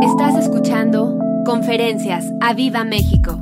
[0.00, 3.40] Estás escuchando Conferencias a Viva México.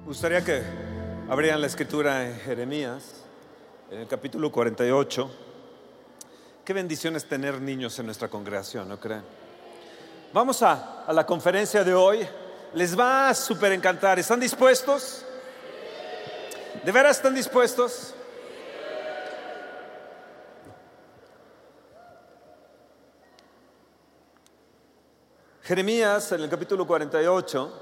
[0.00, 0.62] Me gustaría que
[1.30, 3.24] abrieran la escritura en Jeremías,
[3.90, 5.30] en el capítulo 48.
[6.62, 9.22] Qué bendición es tener niños en nuestra congregación, ¿no creen?
[10.34, 12.18] Vamos a, a la conferencia de hoy.
[12.74, 14.18] Les va a súper encantar.
[14.18, 15.24] ¿Están dispuestos?
[16.84, 18.14] ¿De veras están dispuestos?
[25.62, 27.72] Jeremías, en el capítulo 48,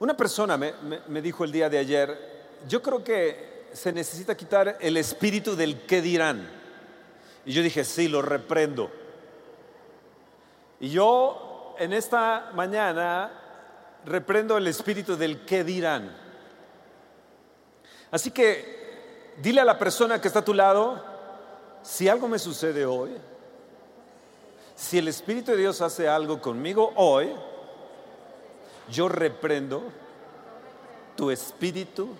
[0.00, 4.36] una persona me, me- me dijo el día de ayer, yo creo que se necesita
[4.36, 6.48] quitar el espíritu del qué dirán.
[7.46, 8.90] Y yo dije, sí, lo reprendo.
[10.80, 13.32] Y yo en esta mañana
[14.04, 16.14] reprendo el espíritu del qué dirán.
[18.10, 21.02] Así que dile a la persona que está a tu lado,
[21.82, 23.16] si algo me sucede hoy,
[24.74, 27.32] si el Espíritu de Dios hace algo conmigo hoy,
[28.90, 29.82] yo reprendo
[31.16, 32.10] tu espíritu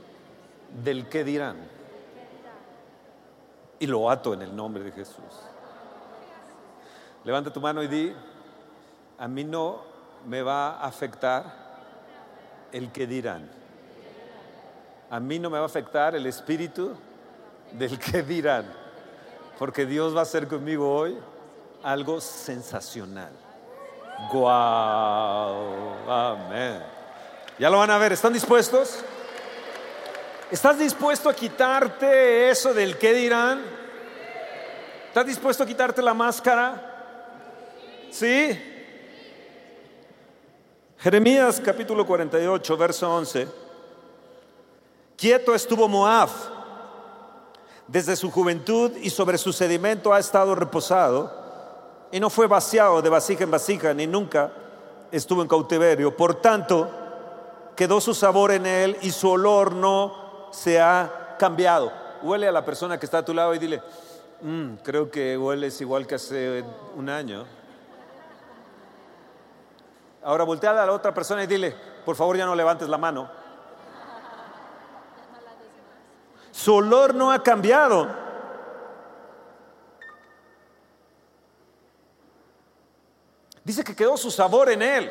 [0.82, 1.56] del que dirán.
[3.78, 5.24] Y lo ato en el nombre de Jesús.
[7.24, 8.14] Levanta tu mano y di,
[9.18, 9.82] a mí no
[10.26, 11.44] me va a afectar
[12.70, 13.50] el que dirán.
[15.10, 16.92] A mí no me va a afectar el espíritu
[17.72, 18.66] del que dirán.
[19.58, 21.18] Porque Dios va a hacer conmigo hoy
[21.82, 23.32] algo sensacional.
[24.30, 25.96] ¡Guau!
[26.08, 26.82] Amén.
[27.58, 29.04] Ya lo van a ver, ¿están dispuestos?
[30.50, 33.62] ¿Estás dispuesto a quitarte eso del qué dirán?
[35.08, 36.90] ¿Estás dispuesto a quitarte la máscara?
[38.10, 38.58] ¿Sí?
[40.98, 43.48] Jeremías capítulo 48, verso 11.
[45.16, 46.30] Quieto estuvo Moab
[47.88, 51.41] desde su juventud y sobre su sedimento ha estado reposado
[52.12, 54.52] y no fue vaciado de vasija en vasija ni nunca
[55.10, 56.14] estuvo en cautiverio.
[56.16, 56.88] Por tanto,
[57.74, 61.90] quedó su sabor en él y su olor no se ha cambiado.
[62.22, 63.82] Huele a la persona que está a tu lado y dile,
[64.42, 66.62] "Mm, creo que hueles igual que hace
[66.96, 67.44] un año.
[70.22, 73.28] Ahora voltea a la otra persona y dile, por favor ya no levantes la mano.
[76.52, 78.21] Su olor no ha cambiado.
[83.64, 85.10] Dice que quedó su sabor en él.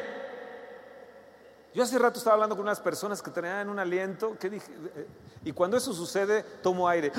[1.74, 5.08] Yo hace rato estaba hablando con unas personas que tenían un aliento que dije, eh,
[5.46, 7.12] y cuando eso sucede, tomo aire.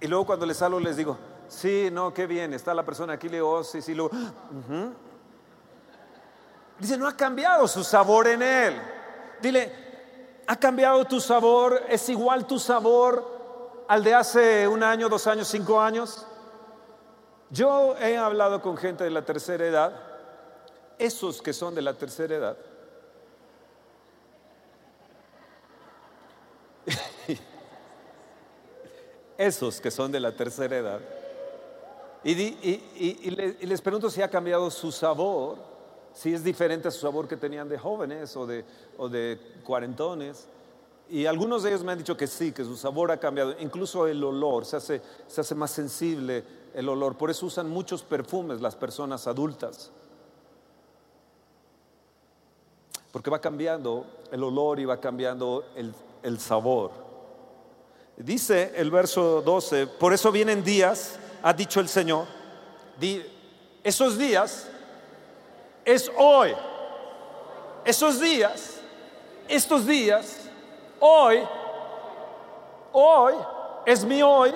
[0.00, 1.16] Y luego cuando les hablo les digo,
[1.48, 4.10] sí, no, qué bien, está la persona aquí, le digo, "Oh, sí, sí, luego.
[6.78, 8.80] Dice, no ha cambiado su sabor en él.
[9.40, 9.72] Dile,
[10.46, 11.82] ¿ha cambiado tu sabor?
[11.88, 16.26] ¿Es igual tu sabor al de hace un año, dos años, cinco años?
[17.50, 19.92] Yo he hablado con gente de la tercera edad,
[20.98, 22.56] esos que son de la tercera edad.
[29.38, 31.00] Esos que son de la tercera edad.
[32.24, 32.34] Y,
[33.64, 35.56] les pregunto si ha cambiado su sabor,
[36.12, 38.64] si es diferente a su sabor que tenían de jóvenes o de,
[38.96, 40.48] o de cuarentones.
[41.08, 44.08] Y algunos de ellos me han dicho que sí, que su sabor ha cambiado, incluso
[44.08, 46.42] el olor, se hace, se hace más sensible
[46.74, 47.16] el olor.
[47.16, 49.90] Por eso usan muchos perfumes las personas adultas.
[53.12, 55.64] Porque va cambiando el olor y va cambiando
[56.22, 56.90] el, sabor.
[58.16, 62.26] Dice el verso 12, por eso vienen días, ha dicho el Señor,
[62.98, 63.24] di-
[63.82, 64.68] esos días
[65.84, 66.52] es hoy.
[67.84, 68.80] Esos días,
[69.48, 70.40] estos días,
[71.00, 71.38] hoy,
[72.92, 73.34] hoy
[73.86, 74.52] es mi hoy.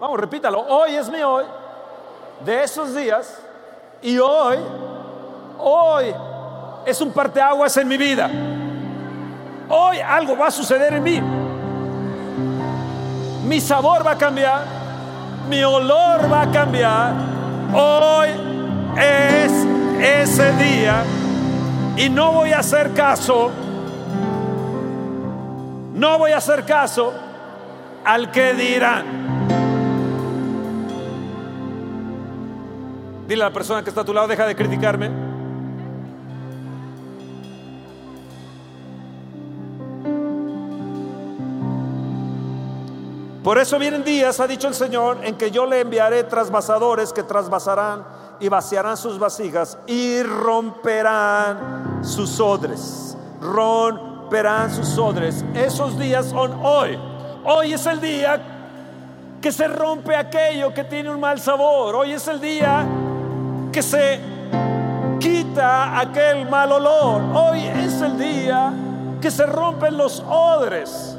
[0.00, 1.44] Vamos, repítalo, hoy es mi hoy.
[2.42, 3.38] De esos días
[4.00, 4.56] y hoy,
[5.58, 6.06] hoy
[6.86, 8.30] es un parteaguas en mi vida.
[9.68, 11.20] Hoy algo va a suceder en mí.
[13.46, 14.62] Mi sabor va a cambiar,
[15.50, 17.12] mi olor va a cambiar.
[17.74, 18.30] Hoy
[18.96, 19.52] es
[20.00, 21.04] ese día
[21.98, 23.50] y no voy a hacer caso,
[25.92, 27.12] no voy a hacer caso
[28.02, 29.29] al que dirán.
[33.30, 35.08] Dile a la persona que está a tu lado, deja de criticarme.
[43.44, 47.22] Por eso vienen días, ha dicho el Señor, en que yo le enviaré trasvasadores que
[47.22, 48.04] trasvasarán
[48.40, 53.16] y vaciarán sus vasijas y romperán sus odres.
[53.40, 55.44] Romperán sus odres.
[55.54, 56.98] Esos días son hoy.
[57.44, 58.42] Hoy es el día
[59.40, 61.94] que se rompe aquello que tiene un mal sabor.
[61.94, 62.84] Hoy es el día
[63.72, 64.20] que se
[65.18, 67.22] quita aquel mal olor.
[67.34, 68.72] Hoy es el día
[69.20, 71.16] que se rompen los odres.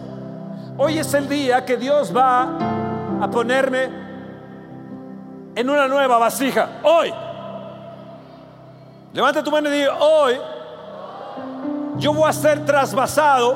[0.77, 2.47] Hoy es el día que Dios va
[3.21, 3.89] a ponerme
[5.55, 6.79] en una nueva vasija.
[6.83, 7.13] Hoy.
[9.13, 10.39] Levanta tu mano y diga, hoy
[11.97, 13.55] yo voy a ser trasvasado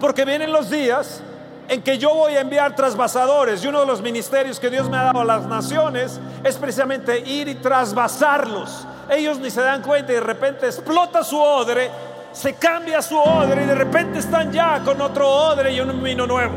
[0.00, 1.22] porque vienen los días
[1.68, 4.96] en que yo voy a enviar trasvasadores y uno de los ministerios que Dios me
[4.96, 8.86] ha dado a las naciones es precisamente ir y trasvasarlos.
[9.10, 11.90] Ellos ni se dan cuenta y de repente explota su odre,
[12.32, 16.26] se cambia su odre y de repente están ya con otro odre y un vino
[16.26, 16.54] nuevo.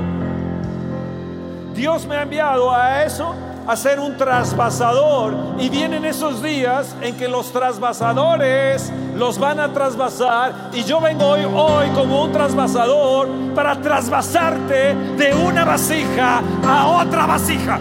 [1.73, 3.33] Dios me ha enviado a eso
[3.69, 5.35] a ser un trasvasador.
[5.59, 10.71] Y vienen esos días en que los trasvasadores los van a trasvasar.
[10.73, 17.27] Y yo vengo hoy, hoy como un trasvasador para trasvasarte de una vasija a otra
[17.27, 17.79] vasija.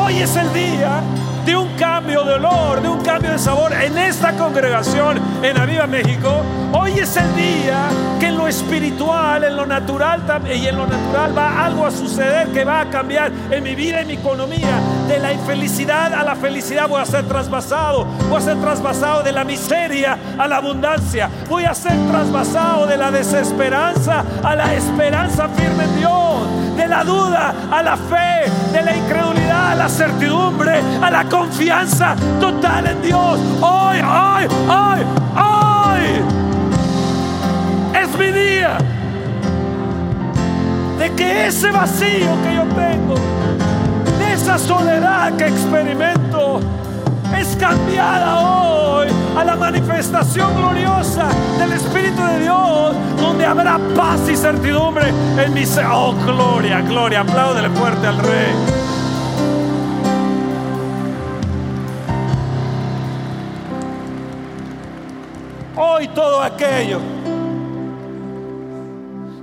[0.00, 1.02] Hoy es el día
[1.44, 5.86] de un cambio de olor, de un cambio de sabor en esta congregación en Aviva
[5.86, 6.42] México.
[6.72, 7.88] Hoy es el día
[8.18, 12.48] que en lo espiritual, en lo natural y en lo natural va algo a suceder
[12.48, 14.80] que va a cambiar en mi vida y mi economía.
[15.06, 18.04] De la infelicidad a la felicidad voy a ser trasvasado.
[18.30, 21.28] Voy a ser trasvasado de la miseria a la abundancia.
[21.48, 27.04] Voy a ser trasvasado de la desesperanza a la esperanza firme en Dios de la
[27.04, 33.02] duda a la fe, de la incredulidad a la certidumbre, a la confianza total en
[33.02, 33.40] Dios.
[33.60, 35.00] Hoy, hoy, hoy,
[35.36, 36.02] hoy
[38.00, 38.78] es mi día
[40.98, 43.16] de que ese vacío que yo tengo,
[44.18, 46.60] de esa soledad que experimento,
[47.36, 51.26] es cambiada hoy a la manifestación gloriosa
[51.58, 55.86] del Espíritu de Dios, donde habrá paz y certidumbre en mi ser.
[55.90, 58.83] Oh, gloria, gloria, apláudele fuerte al Rey.
[65.96, 66.98] Hoy todo aquello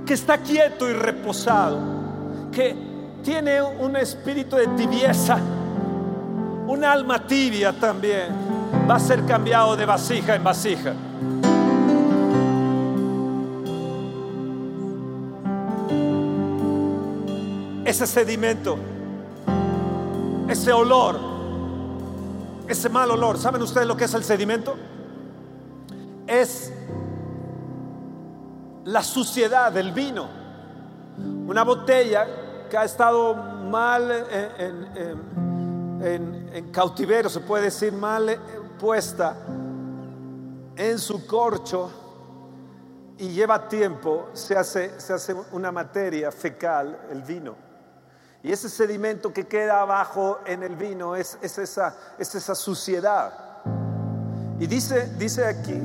[0.04, 1.78] que está quieto y reposado,
[2.52, 2.76] que
[3.24, 5.38] tiene un espíritu de tibieza,
[6.66, 8.26] un alma tibia también
[8.86, 10.92] va a ser cambiado de vasija en vasija.
[17.86, 18.76] Ese sedimento,
[20.48, 21.18] ese olor,
[22.68, 24.76] ese mal olor, ¿saben ustedes lo que es el sedimento?
[28.92, 30.28] La suciedad del vino.
[31.46, 34.10] Una botella que ha estado mal
[36.00, 38.38] en, cautiverio, se puede decir mal eh,
[38.78, 39.36] puesta
[40.76, 41.90] en su corcho
[43.18, 47.54] y lleva tiempo, se hace, se hace una materia fecal, el vino.
[48.42, 53.32] Y ese sedimento que queda abajo en el vino es, es, esa, es esa suciedad.
[54.58, 55.80] Y dice, dice aquí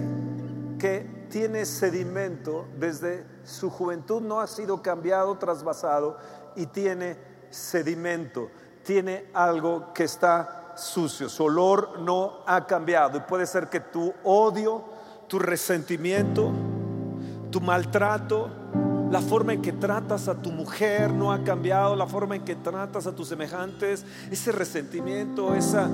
[0.79, 6.17] que tiene sedimento desde su juventud, no ha sido cambiado, trasvasado
[6.55, 7.17] y tiene
[7.49, 8.49] sedimento
[8.87, 14.13] tiene algo que está sucio, su olor no ha cambiado y puede ser que tu
[14.23, 14.81] odio,
[15.27, 16.53] tu resentimiento,
[17.51, 18.49] tu maltrato,
[19.11, 22.55] la forma en que tratas a tu mujer no ha cambiado, la forma en que
[22.55, 25.89] tratas a tus semejantes, ese resentimiento, esa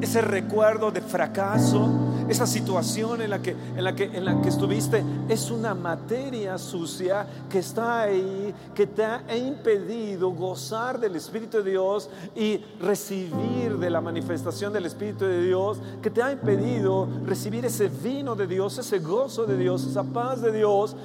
[0.00, 1.88] ese recuerdo de fracaso,
[2.28, 6.58] esa situación en la, que, en, la que, en la que estuviste, es una materia
[6.58, 13.78] sucia que está ahí, que te ha impedido gozar del Espíritu de Dios y recibir
[13.78, 18.46] de la manifestación del Espíritu de Dios, que te ha impedido recibir ese vino de
[18.46, 20.96] Dios, ese gozo de Dios, esa paz de Dios.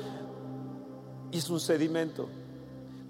[1.32, 2.28] Y es un sedimento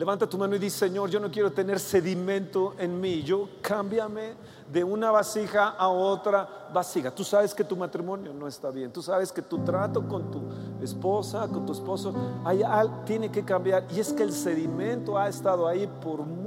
[0.01, 3.21] Levanta tu mano y dice, Señor, yo no quiero tener sedimento en mí.
[3.21, 4.33] Yo cámbiame
[4.67, 7.13] de una vasija a otra vasija.
[7.13, 8.91] Tú sabes que tu matrimonio no está bien.
[8.91, 10.41] Tú sabes que tu trato con tu
[10.81, 12.63] esposa, con tu esposo, hay,
[13.05, 13.85] tiene que cambiar.
[13.95, 16.40] Y es que el sedimento ha estado ahí por mucho,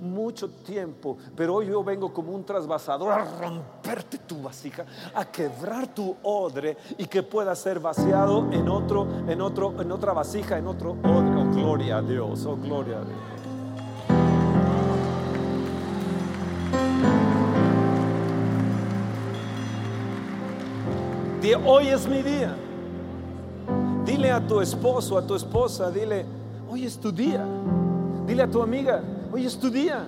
[0.00, 1.16] mucho tiempo.
[1.36, 6.76] Pero hoy yo vengo como un trasvasador a romperte tu vasija, a quebrar tu odre
[6.98, 11.40] y que pueda ser vaciado en otro, en otro, en otra vasija, en otro odre.
[11.40, 12.44] Oh, gloria a Dios.
[12.46, 13.40] Oh, gloria a Dios.
[21.56, 22.54] hoy es mi día.
[24.04, 26.24] Dile a tu esposo, a tu esposa, dile,
[26.68, 27.44] hoy es tu día.
[28.26, 29.02] Dile a tu amiga,
[29.32, 30.04] hoy es tu día.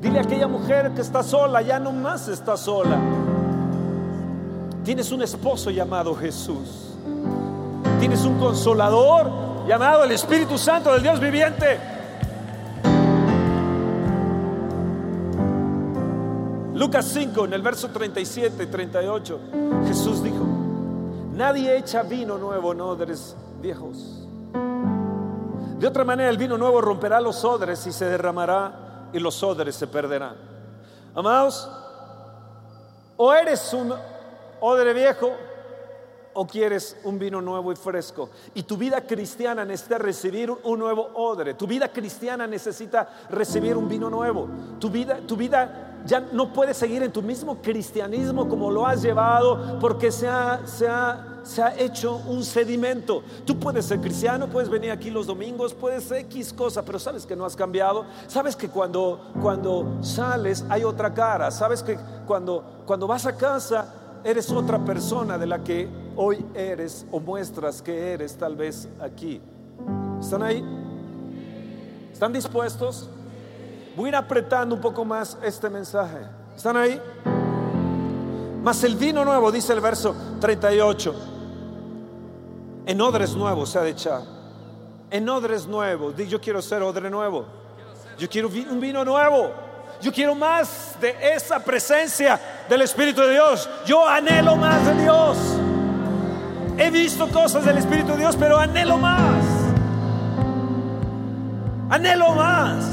[0.00, 2.98] Dile a aquella mujer que está sola, ya no más está sola.
[4.84, 6.96] Tienes un esposo llamado Jesús.
[8.00, 9.30] Tienes un consolador
[9.68, 11.78] llamado el Espíritu Santo del Dios viviente.
[16.74, 19.40] Lucas 5, en el verso 37 y 38,
[19.86, 20.44] Jesús dijo,
[21.32, 24.26] nadie echa vino nuevo en odres viejos.
[25.82, 29.74] De otra manera, el vino nuevo romperá los odres y se derramará y los odres
[29.74, 30.36] se perderán.
[31.12, 31.68] Amados,
[33.16, 33.92] o eres un
[34.60, 35.32] odre viejo
[36.34, 38.30] o quieres un vino nuevo y fresco.
[38.54, 41.54] Y tu vida cristiana necesita recibir un nuevo odre.
[41.54, 44.48] Tu vida cristiana necesita recibir un vino nuevo.
[44.78, 49.02] Tu vida, tu vida ya no puede seguir en tu mismo cristianismo como lo has
[49.02, 53.22] llevado porque se ha, se ha, se ha hecho un sedimento.
[53.44, 57.26] Tú puedes ser cristiano, puedes venir aquí los domingos, puedes ser X cosa, pero sabes
[57.26, 58.04] que no has cambiado.
[58.26, 61.50] Sabes que cuando, cuando sales hay otra cara.
[61.50, 67.06] Sabes que cuando, cuando vas a casa eres otra persona de la que hoy eres
[67.10, 69.40] o muestras que eres tal vez aquí.
[70.20, 70.64] ¿Están ahí?
[72.12, 73.08] ¿Están dispuestos?
[73.96, 76.18] Voy a ir apretando un poco más este mensaje.
[76.56, 77.00] ¿Están ahí?
[78.62, 81.31] Mas el vino nuevo, dice el verso 38,
[82.86, 84.22] en odres nuevos se ha de echar.
[85.10, 86.14] En odres nuevos.
[86.16, 87.44] Yo quiero ser odre nuevo.
[88.18, 89.50] Yo quiero un vino nuevo.
[90.00, 93.68] Yo quiero más de esa presencia del Espíritu de Dios.
[93.86, 95.38] Yo anhelo más de Dios.
[96.76, 99.44] He visto cosas del Espíritu de Dios, pero anhelo más.
[101.90, 102.84] Anhelo más.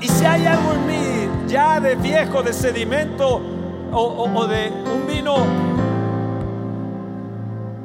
[0.00, 3.42] Y si hay algo en mí ya de viejo, de sedimento
[3.92, 5.36] o, o de un vino,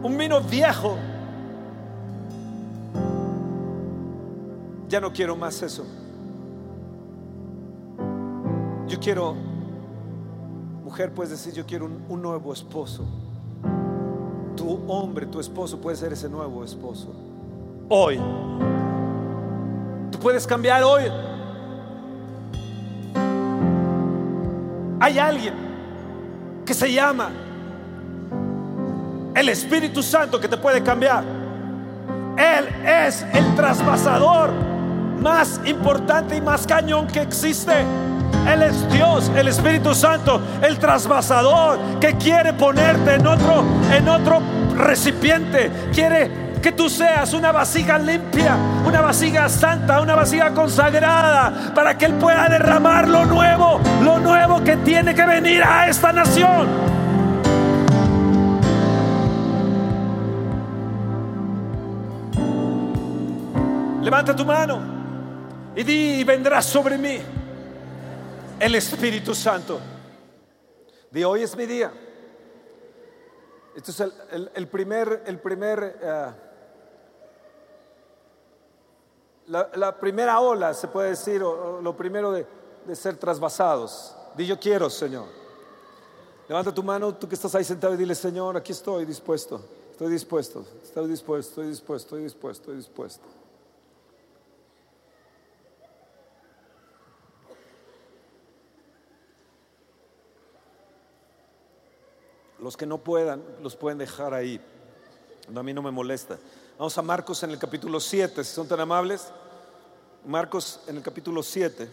[0.05, 0.97] un vino viejo,
[4.87, 5.83] ya no quiero más eso.
[8.87, 9.35] Yo quiero,
[10.83, 13.03] mujer, puedes decir, yo quiero un, nuevo esposo.
[14.55, 17.07] Tu hombre, tu esposo puede ser ese nuevo esposo.
[17.89, 18.21] Hoy.
[20.11, 21.05] Tú puedes cambiar hoy.
[24.99, 25.55] Hay alguien
[26.63, 27.31] que se llama
[29.35, 31.23] el Espíritu Santo que te puede cambiar.
[32.37, 34.51] Él es el traspasador
[35.19, 37.73] más importante y más cañón que existe.
[38.51, 44.41] Él es Dios, el Espíritu Santo, el trasvasador que quiere ponerte en otro, en otro
[44.77, 45.71] recipiente.
[45.93, 52.05] Quiere que tú seas una vasija limpia, una vasija santa, una vasija consagrada, para que
[52.05, 56.94] Él pueda derramar lo nuevo, lo nuevo que tiene que venir a esta nación.
[64.05, 67.17] Levanta tu mano y di, vendrá sobre mí
[68.59, 69.79] el Espíritu Santo.
[71.09, 71.91] De hoy es mi día.
[73.75, 73.99] Esto es
[74.53, 76.31] el, primer, el primer, eh,
[79.47, 82.45] la, primera ola, se puede decir, o, lo primero de,
[82.85, 84.15] de, ser trasvasados.
[84.37, 85.25] Di yo quiero, Señor.
[86.47, 89.59] Levanta tu mano, tú que estás ahí sentado y dile, Señor, aquí estoy dispuesto,
[89.89, 93.44] estoy dispuesto, estoy dispuesto, estoy dispuesto, estoy dispuesto, estoy dispuesto.
[102.65, 104.59] Los que no puedan, los pueden dejar ahí.
[105.55, 106.39] a mí no me molesta.
[106.79, 109.31] Vamos a Marcos en el capítulo 7, si son tan amables.
[110.25, 111.87] Marcos en el capítulo 7.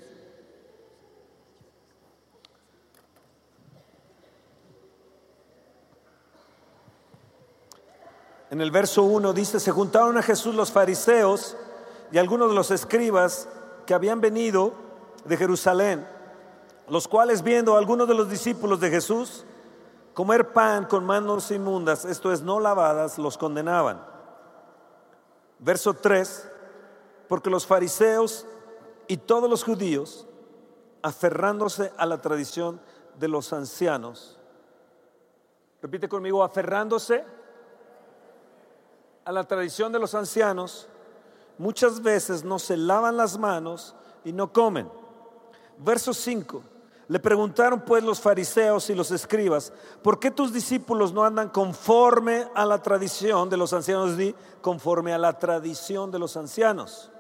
[8.51, 11.55] En el verso 1 dice, se juntaron a Jesús los fariseos
[12.11, 13.47] y algunos de los escribas
[13.85, 14.73] que habían venido
[15.27, 16.09] de Jerusalén,
[16.89, 19.45] los cuales viendo a algunos de los discípulos de Jesús,
[20.15, 24.05] comer pan con manos inmundas, esto es, no lavadas, los condenaban.
[25.59, 26.51] Verso 3,
[27.29, 28.47] porque los fariseos
[29.07, 30.27] y todos los judíos,
[31.03, 32.81] aferrándose a la tradición
[33.19, 34.39] de los ancianos,
[35.81, 37.25] repite conmigo, aferrándose
[39.25, 40.89] a la tradición de los ancianos,
[41.59, 44.91] muchas veces no se lavan las manos y no comen.
[45.79, 46.63] Verso 5,
[47.13, 49.71] le preguntaron pues los fariseos y los escribas,
[50.03, 54.17] ¿por qué tus discípulos no andan conforme a la tradición de los ancianos?
[54.17, 57.11] Di, conforme a la tradición de los ancianos.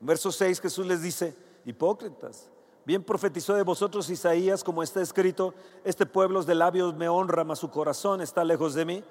[0.00, 1.36] Verso 6 Jesús les dice,
[1.66, 2.48] hipócritas,
[2.86, 5.52] bien profetizó de vosotros Isaías como está escrito,
[5.84, 9.04] este pueblo de labios me honra, mas su corazón está lejos de mí,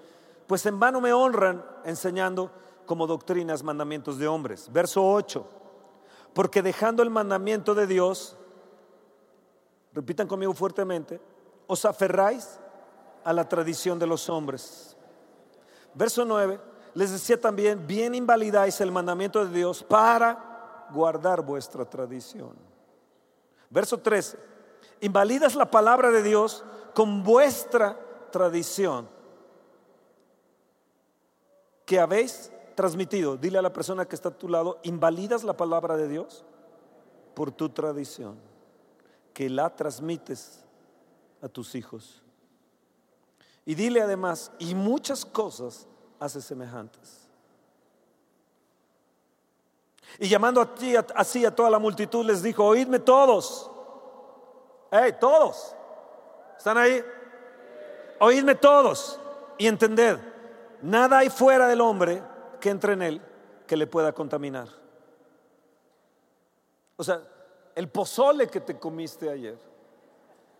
[0.47, 2.49] pues en vano me honran enseñando
[2.87, 4.71] como doctrinas mandamientos de hombres.
[4.73, 5.47] Verso 8,
[6.33, 8.37] porque dejando el mandamiento de Dios,
[9.97, 11.19] repitan conmigo fuertemente,
[11.65, 12.59] os aferráis
[13.23, 14.95] a la tradición de los hombres.
[15.95, 16.59] Verso 9,
[16.93, 22.55] les decía también, bien invalidáis el mandamiento de Dios para guardar vuestra tradición.
[23.71, 24.37] Verso 13,
[25.01, 26.63] invalidas la palabra de Dios
[26.93, 27.99] con vuestra
[28.31, 29.09] tradición
[31.85, 33.35] que habéis transmitido.
[33.35, 36.45] Dile a la persona que está a tu lado, invalidas la palabra de Dios
[37.33, 38.37] por tu tradición,
[39.37, 40.65] que la transmites
[41.43, 42.23] a tus hijos.
[43.65, 45.85] Y dile además, y muchas cosas
[46.19, 47.27] hace semejantes.
[50.17, 53.69] Y llamando a ti, así a toda la multitud, les dijo, oídme todos.
[54.89, 55.75] Hey, todos.
[56.57, 57.05] ¿Están ahí?
[58.19, 59.19] Oídme todos
[59.59, 60.17] y entended,
[60.81, 62.23] nada hay fuera del hombre
[62.59, 63.21] que entre en él
[63.67, 64.67] que le pueda contaminar.
[66.95, 67.21] O sea,
[67.77, 69.55] el pozole que te comiste ayer,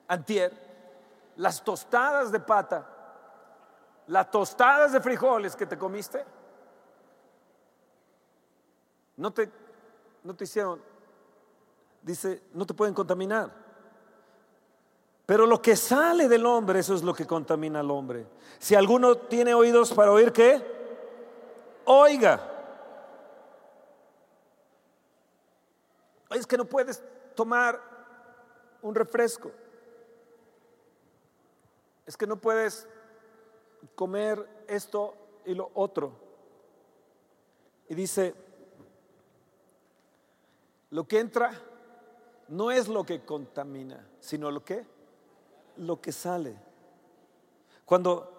[0.08, 0.54] antier,
[1.38, 2.88] las tostadas de pata,
[4.06, 6.24] las tostadas de frijoles que te comiste,
[9.16, 9.50] no te,
[10.22, 10.80] no te hicieron,
[12.04, 13.52] dice, no te pueden contaminar.
[15.26, 18.28] Pero lo que sale del hombre, eso es lo que contamina al hombre.
[18.60, 20.64] Si alguno tiene oídos para oír, ¿qué?
[21.86, 22.57] Oiga.
[26.32, 27.04] Es que no puedes
[27.36, 27.82] tomar
[28.82, 29.52] un refresco.
[32.06, 32.88] Es que no puedes
[33.96, 35.14] comer esto
[35.46, 36.12] y lo otro.
[37.90, 38.34] Y dice,
[40.90, 41.52] lo que entra
[42.48, 44.86] no es lo que contamina, sino lo que
[45.78, 46.56] lo que sale.
[47.86, 48.34] Cuando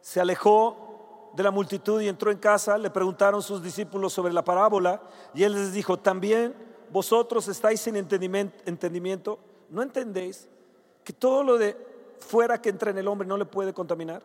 [0.00, 4.44] se alejó de la multitud y entró en casa, le preguntaron sus discípulos sobre la
[4.44, 5.02] parábola
[5.34, 6.54] y él les dijo, también
[6.92, 9.38] vosotros estáis sin entendimiento,
[9.70, 10.46] ¿no entendéis
[11.02, 11.74] que todo lo de
[12.18, 14.22] fuera que entra en el hombre no le puede contaminar?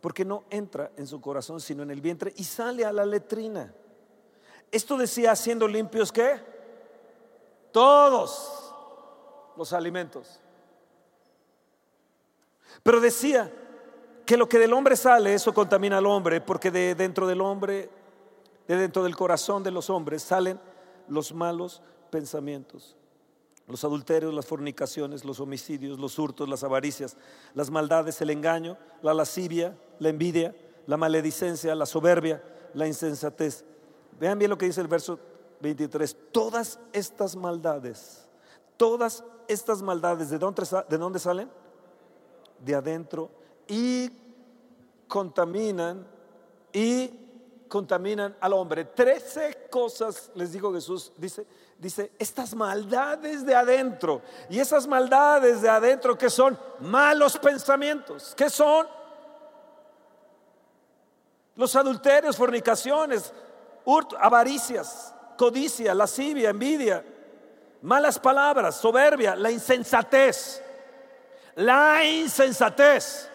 [0.00, 3.72] Porque no entra en su corazón, sino en el vientre y sale a la letrina.
[4.72, 6.40] Esto decía haciendo limpios qué?
[7.70, 8.74] Todos
[9.56, 10.40] los alimentos.
[12.82, 13.50] Pero decía
[14.26, 17.88] que lo que del hombre sale, eso contamina al hombre, porque de dentro del hombre,
[18.66, 20.58] de dentro del corazón de los hombres salen
[21.08, 22.96] los malos pensamientos,
[23.66, 27.16] los adulterios, las fornicaciones, los homicidios, los hurtos, las avaricias,
[27.54, 30.54] las maldades, el engaño, la lascivia, la envidia,
[30.86, 32.42] la maledicencia, la soberbia,
[32.74, 33.64] la insensatez.
[34.20, 35.18] Vean bien lo que dice el verso
[35.60, 36.16] 23.
[36.30, 38.28] Todas estas maldades,
[38.76, 41.48] todas estas maldades, ¿de dónde, de dónde salen?
[42.64, 43.30] de adentro
[43.68, 44.10] y
[45.08, 46.06] contaminan
[46.72, 47.10] y
[47.68, 48.84] contaminan al hombre.
[48.84, 51.46] Trece cosas, les digo Jesús, dice,
[51.78, 54.22] dice, estas maldades de adentro.
[54.48, 58.86] Y esas maldades de adentro que son malos pensamientos, que son
[61.56, 63.32] los adulterios, fornicaciones,
[64.18, 67.04] avaricias, codicia, lascivia, envidia,
[67.82, 70.62] malas palabras, soberbia, la insensatez
[71.56, 73.28] la insensatez.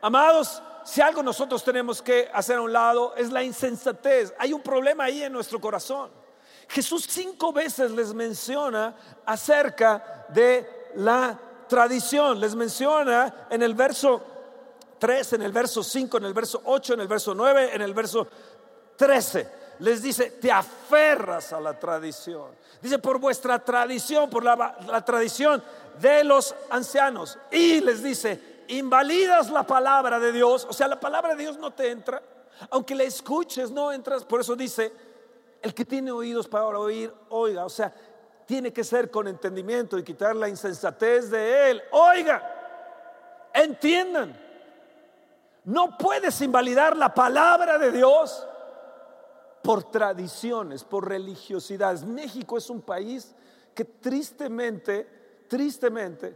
[0.00, 4.34] Amados, si algo nosotros tenemos que hacer a un lado es la insensatez.
[4.38, 6.10] Hay un problema ahí en nuestro corazón.
[6.68, 8.94] Jesús cinco veces les menciona
[9.26, 12.40] acerca de la tradición.
[12.40, 14.22] Les menciona en el verso
[14.98, 17.94] 3, en el verso 5, en el verso 8, en el verso 9, en el
[17.94, 18.26] verso
[18.96, 19.62] 13.
[19.80, 22.52] Les dice, te aferras a la tradición.
[22.80, 25.62] Dice, por vuestra tradición, por la, la tradición
[26.00, 27.38] de los ancianos.
[27.50, 31.72] Y les dice, invalidas la palabra de Dios, o sea, la palabra de Dios no
[31.72, 32.22] te entra,
[32.70, 34.24] aunque la escuches, no entras.
[34.24, 34.92] Por eso dice,
[35.60, 37.92] el que tiene oídos para oír, oiga, o sea,
[38.46, 41.82] tiene que ser con entendimiento y quitar la insensatez de él.
[41.92, 44.38] Oiga, entiendan,
[45.64, 48.46] no puedes invalidar la palabra de Dios
[49.62, 52.04] por tradiciones, por religiosidades.
[52.04, 53.34] México es un país
[53.74, 56.34] que tristemente tristemente,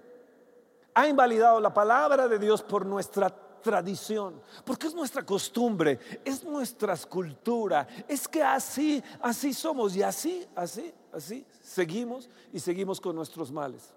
[0.97, 6.97] ha invalidado la palabra de Dios por nuestra tradición, porque es nuestra costumbre, es nuestra
[6.97, 13.53] cultura, es que así, así somos y así, así, así seguimos y seguimos con nuestros
[13.53, 13.93] males.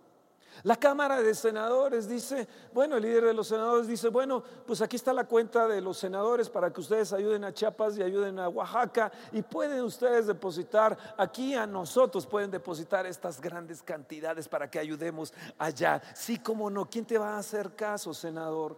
[0.64, 4.98] La Cámara de Senadores dice, bueno, el líder de los senadores dice, bueno, pues aquí
[4.98, 8.50] está la cuenta de los senadores para que ustedes ayuden a Chiapas y ayuden a
[8.50, 14.80] Oaxaca y pueden ustedes depositar aquí a nosotros, pueden depositar estas grandes cantidades para que
[14.80, 16.02] ayudemos allá.
[16.14, 18.78] Sí, cómo no, ¿quién te va a hacer caso, senador?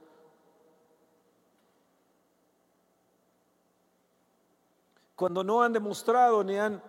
[5.15, 6.81] Cuando no han demostrado ni han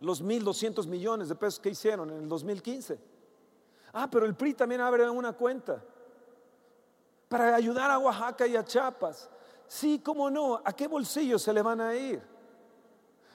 [0.00, 3.09] los 1.200 millones de pesos que hicieron en el 2015.
[3.92, 5.82] Ah, pero el PRI también abre una cuenta
[7.28, 9.28] para ayudar a Oaxaca y a Chiapas.
[9.66, 12.22] Sí, cómo no, ¿a qué bolsillo se le van a ir?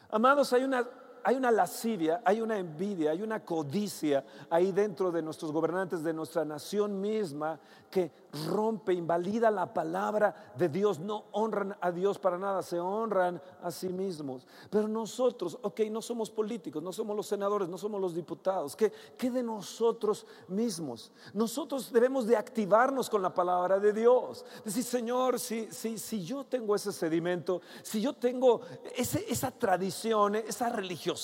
[0.09, 0.85] Amados, hay una
[1.27, 6.13] hay una lascivia, hay una envidia, hay una codicia ahí dentro de nuestros gobernantes, de
[6.13, 8.11] nuestra nación misma, que
[8.47, 10.99] rompe, invalida la palabra de Dios.
[10.99, 14.45] No honran a Dios para nada, se honran a sí mismos.
[14.69, 18.75] Pero nosotros, ok, no somos políticos, no somos los senadores, no somos los diputados.
[18.75, 21.11] ¿Qué, qué de nosotros mismos?
[21.33, 24.45] Nosotros debemos de activarnos con la palabra de Dios.
[24.63, 28.61] Decir, Señor, si, si, si yo tengo ese sedimento, si yo tengo
[28.95, 31.15] esa tradición, esa religión,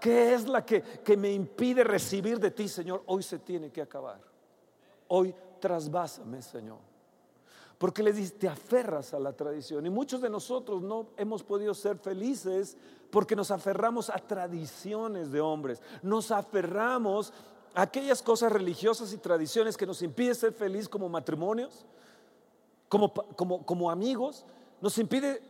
[0.00, 3.82] que es la que, que me impide recibir de ti, Señor, hoy se tiene que
[3.82, 4.20] acabar.
[5.08, 6.78] Hoy trasvásame, Señor.
[7.78, 9.86] Porque le dices, te aferras a la tradición.
[9.86, 12.76] Y muchos de nosotros no hemos podido ser felices
[13.10, 15.80] porque nos aferramos a tradiciones de hombres.
[16.02, 17.32] Nos aferramos
[17.74, 21.86] a aquellas cosas religiosas y tradiciones que nos impiden ser felices como matrimonios,
[22.88, 24.44] como, como, como amigos.
[24.82, 25.40] Nos impide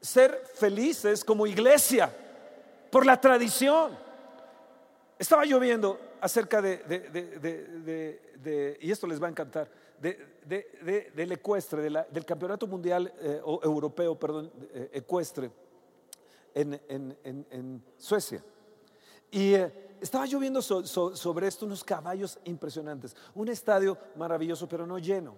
[0.00, 2.12] ser felices como iglesia
[2.90, 3.96] por la tradición.
[5.18, 6.78] Estaba lloviendo acerca de,
[8.80, 14.90] y esto les va a encantar, del ecuestre, del campeonato mundial eh, europeo, perdón, eh,
[14.94, 15.50] ecuestre
[16.54, 18.42] en, Suecia.
[19.30, 25.36] Y eh, estaba lloviendo sobre esto unos caballos impresionantes, un estadio maravilloso, pero no lleno.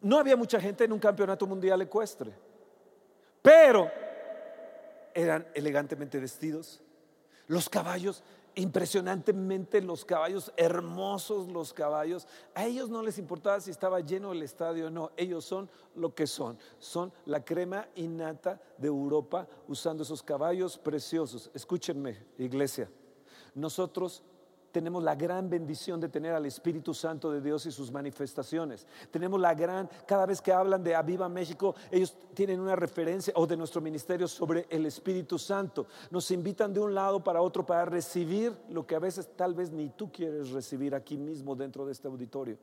[0.00, 2.32] No había mucha gente en un campeonato mundial ecuestre,
[3.42, 3.90] pero
[5.14, 6.80] eran elegantemente vestidos.
[7.46, 8.22] Los caballos,
[8.56, 12.26] impresionantemente los caballos, hermosos los caballos.
[12.54, 15.12] A ellos no les importaba si estaba lleno el estadio o no.
[15.16, 16.58] Ellos son lo que son.
[16.78, 21.50] Son la crema innata de Europa usando esos caballos preciosos.
[21.54, 22.90] Escúchenme, iglesia.
[23.54, 24.22] Nosotros
[24.76, 28.86] tenemos la gran bendición de tener al Espíritu Santo de Dios y sus manifestaciones.
[29.10, 33.46] Tenemos la gran, cada vez que hablan de Aviva México, ellos tienen una referencia o
[33.46, 35.86] de nuestro ministerio sobre el Espíritu Santo.
[36.10, 39.70] Nos invitan de un lado para otro para recibir lo que a veces tal vez
[39.70, 42.58] ni tú quieres recibir aquí mismo dentro de este auditorio.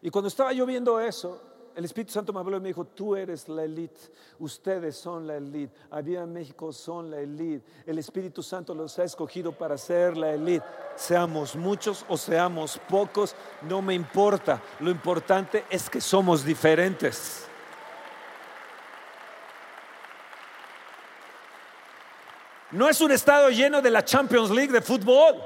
[0.00, 1.42] Y cuando estaba yo viendo eso,
[1.78, 4.00] el Espíritu Santo me habló y me dijo, tú eres la elite,
[4.40, 9.52] ustedes son la elite, en México son la elite, el Espíritu Santo los ha escogido
[9.52, 15.88] para ser la elite, seamos muchos o seamos pocos, no me importa, lo importante es
[15.88, 17.46] que somos diferentes.
[22.72, 25.40] No es un estado lleno de la Champions League de fútbol,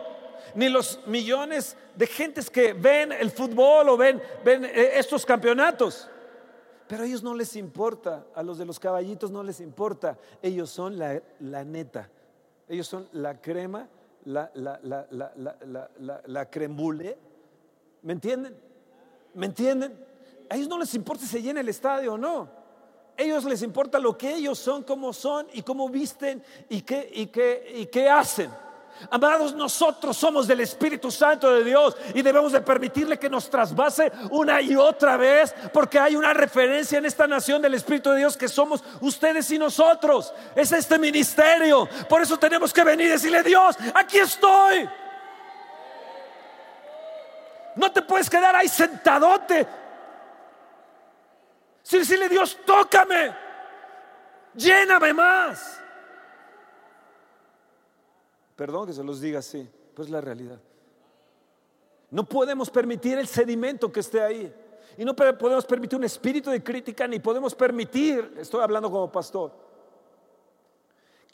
[0.55, 6.09] ni los millones de gentes que ven el fútbol o ven, ven eh, estos campeonatos.
[6.88, 10.18] Pero a ellos no les importa, a los de los caballitos no les importa.
[10.42, 11.21] Ellos son la,
[11.64, 12.11] neta,
[12.68, 13.88] ellos son la crema,
[14.25, 17.16] la, la, la, la crembule.
[18.03, 18.57] ¿Me entienden?
[19.35, 19.97] ¿Me entienden?
[20.51, 22.62] A ellos no les importa si se llena el estadio o no.
[23.16, 27.27] Ellos les importa lo que ellos son, cómo son y cómo visten y qué, y
[27.27, 28.51] qué, y qué hacen.
[29.11, 34.12] Amados, nosotros somos del Espíritu Santo de Dios y debemos de permitirle que nos trasvase
[34.31, 38.37] una y otra vez, porque hay una referencia en esta nación del Espíritu de Dios
[38.37, 40.33] que somos ustedes y nosotros.
[40.55, 41.88] Es este ministerio.
[42.09, 44.88] Por eso tenemos que venir y decirle, Dios, aquí estoy.
[47.76, 49.66] No te puedes quedar ahí sentadote.
[51.83, 53.35] Si decirle, Dios, tócame,
[54.55, 55.82] lléname más.
[58.62, 60.61] Perdón que se los diga así, pues la realidad.
[62.12, 64.55] No podemos permitir el sedimento que esté ahí.
[64.96, 69.51] Y no podemos permitir un espíritu de crítica, ni podemos permitir, estoy hablando como pastor,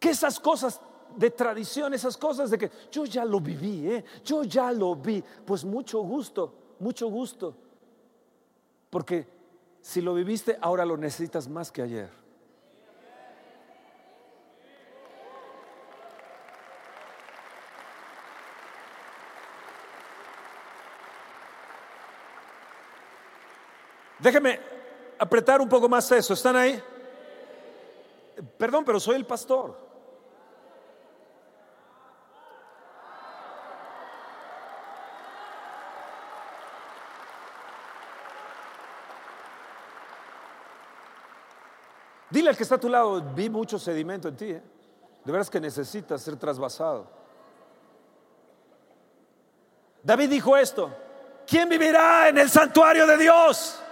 [0.00, 0.80] que esas cosas
[1.18, 4.06] de tradición, esas cosas de que yo ya lo viví, ¿eh?
[4.24, 7.54] yo ya lo vi, pues mucho gusto, mucho gusto.
[8.88, 9.28] Porque
[9.82, 12.08] si lo viviste, ahora lo necesitas más que ayer.
[24.28, 24.60] Déjeme
[25.18, 26.34] apretar un poco más eso.
[26.34, 26.82] ¿Están ahí?
[28.58, 29.74] Perdón, pero soy el pastor.
[42.28, 44.50] Dile al que está a tu lado, vi mucho sedimento en ti.
[44.50, 44.62] ¿eh?
[45.24, 47.10] De veras que necesitas ser trasvasado.
[50.02, 50.94] David dijo esto,
[51.46, 53.84] ¿quién vivirá en el santuario de Dios?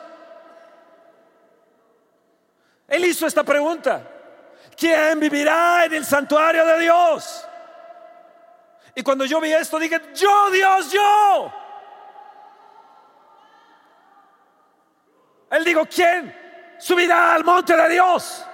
[2.88, 4.02] Él hizo esta pregunta.
[4.76, 7.46] ¿Quién vivirá en el santuario de Dios?
[8.94, 11.52] Y cuando yo vi esto dije, yo Dios, yo.
[15.50, 16.34] Él dijo, ¿quién
[16.78, 18.44] subirá al monte de Dios?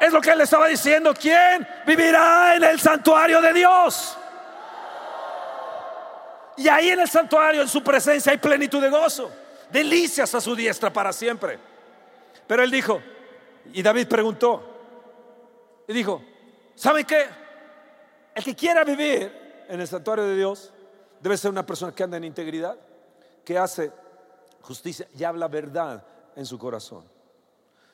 [0.00, 4.18] Es lo que él estaba diciendo, ¿quién vivirá en el santuario de Dios?
[6.56, 9.30] Y ahí en el santuario, en su presencia, hay plenitud de gozo,
[9.70, 11.71] delicias a su diestra para siempre.
[12.46, 13.00] Pero él dijo,
[13.72, 14.62] y David preguntó,
[15.86, 16.22] y dijo,
[16.74, 17.26] ¿saben qué?
[18.34, 20.72] El que quiera vivir en el santuario de Dios
[21.20, 22.76] debe ser una persona que anda en integridad,
[23.44, 23.92] que hace
[24.62, 26.04] justicia y habla verdad
[26.36, 27.04] en su corazón.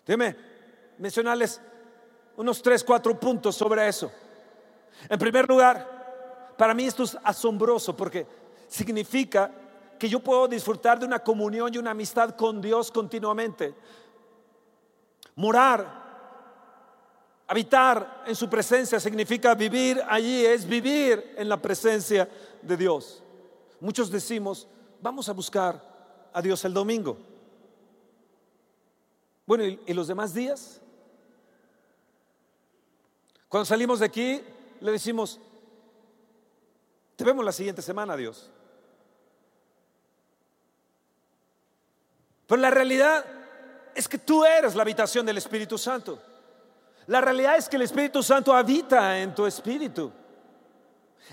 [0.06, 0.37] Déjeme
[0.98, 1.61] mencionarles
[2.37, 4.11] unos tres, cuatro puntos sobre eso.
[5.08, 8.26] En primer lugar, para mí esto es asombroso porque
[8.68, 9.50] significa
[9.98, 13.74] que yo puedo disfrutar de una comunión y una amistad con Dios continuamente.
[15.38, 15.87] Morar,
[17.46, 22.29] habitar en su presencia significa vivir allí, es vivir en la presencia
[22.61, 23.22] de Dios.
[23.79, 24.66] Muchos decimos,
[25.01, 25.81] vamos a buscar
[26.33, 27.16] a Dios el domingo.
[29.46, 30.81] Bueno, ¿y, los demás días?
[33.48, 34.42] Cuando salimos de aquí,
[34.81, 35.38] le decimos,
[37.14, 38.51] te vemos la siguiente semana, Dios.
[42.48, 43.38] Pero la realidad
[43.98, 46.20] es que tú eres la habitación del Espíritu Santo.
[47.08, 50.12] La realidad es que el Espíritu Santo habita en tu espíritu.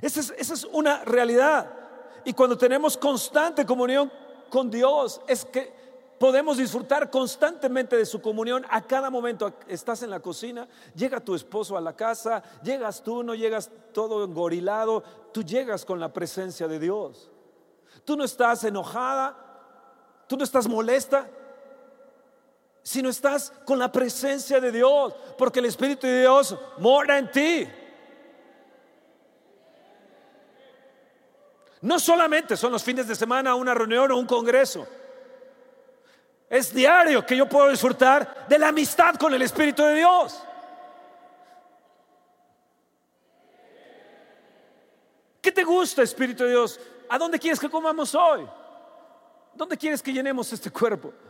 [0.01, 1.69] Esa es, es una realidad.
[2.23, 4.11] Y cuando tenemos constante comunión
[4.49, 5.71] con Dios, es que
[6.19, 9.53] podemos disfrutar constantemente de su comunión a cada momento.
[9.67, 14.23] Estás en la cocina, llega tu esposo a la casa, llegas tú, no llegas todo
[14.23, 17.29] engorilado, tú llegas con la presencia de Dios.
[18.05, 19.45] Tú no estás enojada,
[20.27, 21.29] Tú no estás molesta,
[22.85, 27.67] sino estás con la presencia de Dios, porque el Espíritu de Dios mora en ti.
[31.81, 34.87] No solamente son los fines de semana una reunión o un congreso.
[36.47, 40.39] Es diario que yo puedo disfrutar de la amistad con el Espíritu de Dios.
[45.41, 46.79] ¿Qué te gusta, Espíritu de Dios?
[47.09, 48.47] ¿A dónde quieres que comamos hoy?
[49.55, 51.24] ¿Dónde quieres que llenemos este cuerpo?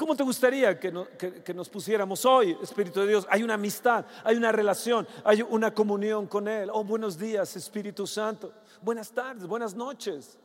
[0.00, 3.26] ¿Cómo te gustaría que, nos pusiéramos hoy, Espíritu de Dios?
[3.28, 6.70] Hay una amistad, hay una relación, hay una comunión con Él.
[6.72, 8.50] Oh, buenos días, Espíritu Santo.
[8.80, 10.38] Buenas tardes, buenas noches.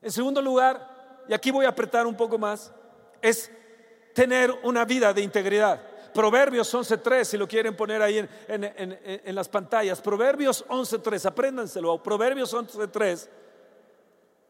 [0.00, 2.72] En segundo lugar, y aquí voy a apretar un poco más,
[3.20, 3.50] es
[4.14, 5.78] tener una vida de integridad.
[6.14, 10.00] Proverbios 11.3, si lo quieren poner ahí en, en las pantallas.
[10.00, 12.02] Proverbios 11.3, apréndanselo.
[12.02, 13.28] Proverbios 11.3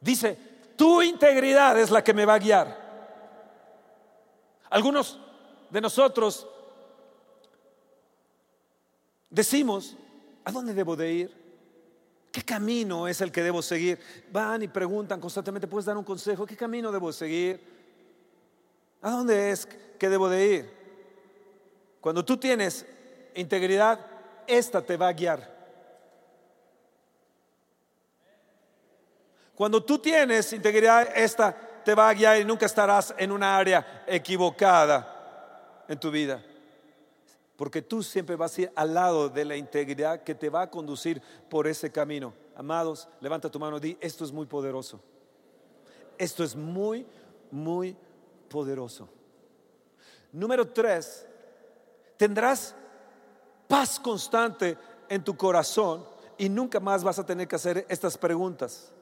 [0.01, 0.39] Dice,
[0.77, 2.86] tu integridad es la que me va a guiar.
[4.71, 5.21] Algunos
[5.71, 6.47] de nosotros
[9.31, 9.97] decimos,
[10.45, 11.47] ¿a dónde debo de ir?
[12.33, 13.99] ¿Qué camino es el que debo seguir?
[14.31, 16.45] Van y preguntan constantemente, ¿puedes dar un consejo?
[16.45, 17.61] ¿Qué camino debo seguir?
[19.01, 20.71] ¿A dónde es que debo de ir?
[22.01, 22.85] Cuando tú tienes
[23.35, 23.99] integridad,
[24.47, 25.57] esta te va a guiar.
[29.55, 34.03] Cuando tú tienes integridad, esta te va a guiar y nunca estarás en una área
[34.09, 36.45] equivocada en tu vida.
[37.55, 40.71] Porque tú siempre vas a ir al lado de la integridad que te va a
[40.71, 42.35] conducir por ese camino.
[42.57, 45.01] Amados, levanta tu mano y di, esto es muy poderoso.
[46.19, 47.07] Esto es muy,
[47.53, 47.97] muy
[48.49, 49.09] poderoso.
[50.33, 51.25] Número tres,
[52.17, 52.75] tendrás
[53.69, 54.77] paz constante
[55.09, 56.05] en tu corazón
[56.37, 58.93] y nunca más vas a tener que hacer estas preguntas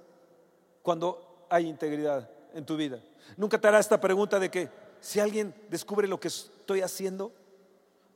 [0.83, 3.03] cuando hay integridad en tu vida.
[3.37, 7.33] Nunca te hará esta pregunta de que si alguien descubre lo que estoy haciendo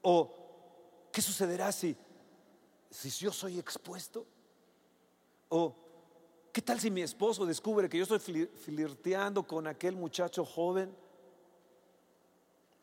[0.00, 0.34] o
[1.12, 1.96] qué sucederá si,
[2.90, 4.26] si yo soy expuesto
[5.48, 5.74] o
[6.52, 10.94] qué tal si mi esposo descubre que yo estoy flirteando con aquel muchacho joven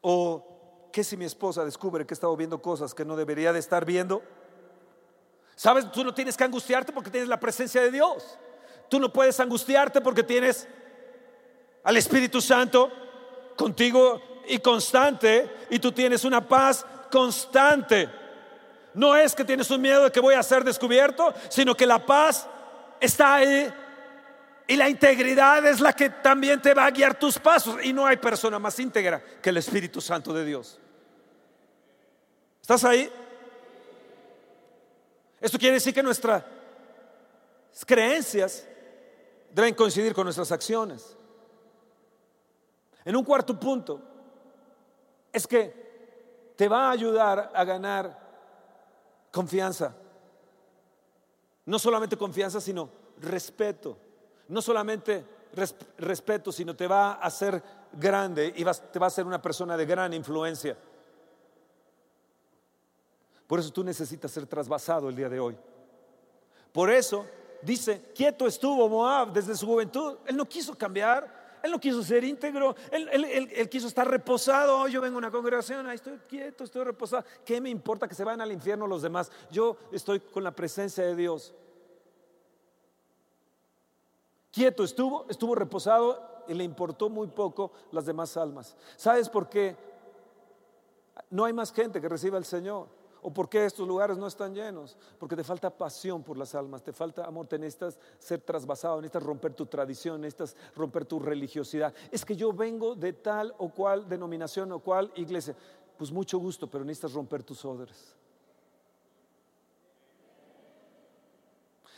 [0.02, 3.60] o qué si mi esposa descubre que he estado viendo cosas que no debería de
[3.60, 4.22] estar viendo.
[5.56, 8.38] Sabes, tú no tienes que angustiarte porque tienes la presencia de Dios.
[8.89, 10.68] Tú no puedes angustiarte porque tienes
[11.86, 12.91] al Espíritu Santo
[13.56, 18.10] contigo y constante y tú tienes una paz constante.
[18.93, 22.06] No es que tienes un miedo de que voy a ser descubierto, sino que la
[22.06, 22.48] paz
[23.00, 23.71] está ahí
[24.67, 27.78] y la integridad es la que también te va a guiar tus pasos.
[27.84, 30.80] Y no hay persona más íntegra que el Espíritu Santo de Dios.
[32.62, 33.12] ¿Estás ahí?
[35.39, 36.43] Esto quiere decir que nuestras
[37.86, 38.65] creencias
[39.52, 41.15] deben coincidir con nuestras acciones.
[43.06, 44.02] En un cuarto punto,
[45.32, 48.26] es que te va a ayudar a ganar
[49.36, 49.94] Confianza.
[51.65, 52.89] No solamente confianza, sino
[53.20, 53.98] respeto.
[54.48, 55.26] No solamente
[55.98, 59.86] respeto, sino te va a hacer grande y te va a hacer una persona de
[59.86, 60.78] gran influencia.
[63.46, 65.58] Por eso tú necesitas ser trasvasado el día de hoy.
[66.72, 67.26] Por eso
[67.62, 70.15] dice, quieto estuvo Moab desde su juventud.
[70.26, 74.88] Él no quiso cambiar, él no quiso ser íntegro, él, quiso estar reposado.
[74.88, 77.25] yo vengo a una congregación, ahí estoy quieto, estoy reposado.
[77.43, 79.32] ¿Qué me importa que se vayan al infierno los demás?
[79.51, 81.54] Yo estoy con la presencia de Dios.
[84.51, 88.78] Quieto estuvo, estuvo reposado y le importó muy poco las demás almas.
[88.95, 89.75] ¿Sabes por qué?
[91.32, 92.88] No hay más gente que reciba al Señor.
[93.28, 94.96] ¿O por qué estos lugares no están llenos?
[95.18, 99.24] Porque te falta pasión por las almas, te falta amor, te necesitas ser trasvasado, necesitas
[99.24, 101.92] romper tu tradición, necesitas romper tu religiosidad.
[102.12, 105.56] Es que yo vengo de tal o cual denominación o cual iglesia.
[105.98, 108.16] Pues mucho gusto, pero necesitas romper tus odres.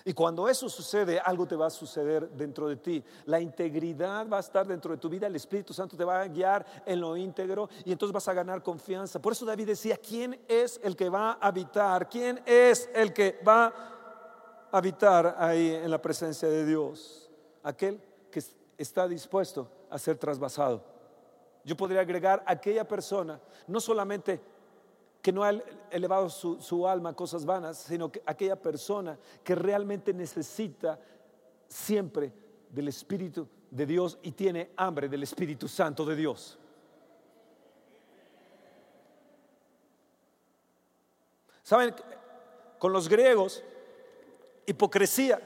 [0.08, 3.04] Y cuando eso sucede, algo te va a suceder dentro de ti.
[3.26, 6.28] La integridad va a estar dentro de tu vida, el Espíritu Santo te va a
[6.30, 9.22] guiar en lo íntegro y entonces vas a ganar confianza.
[9.22, 12.08] Por eso David decía, ¿quién es el que va a habitar?
[12.08, 17.30] ¿Quién es el que va a habitar ahí en la presencia de Dios?
[17.62, 18.42] Aquel que
[18.78, 20.86] está dispuesto a ser trasvasado.
[21.66, 24.40] Yo podría agregar aquella persona, no solamente
[25.28, 25.52] que no ha
[25.92, 30.98] elevado su, alma a cosas vanas, sino que aquella persona que realmente necesita
[31.68, 32.32] siempre
[32.70, 36.58] del Espíritu de Dios y tiene hambre del Espíritu Santo de Dios.
[41.62, 41.94] Saben,
[42.80, 43.62] con los griegos,
[44.66, 45.42] hipocresía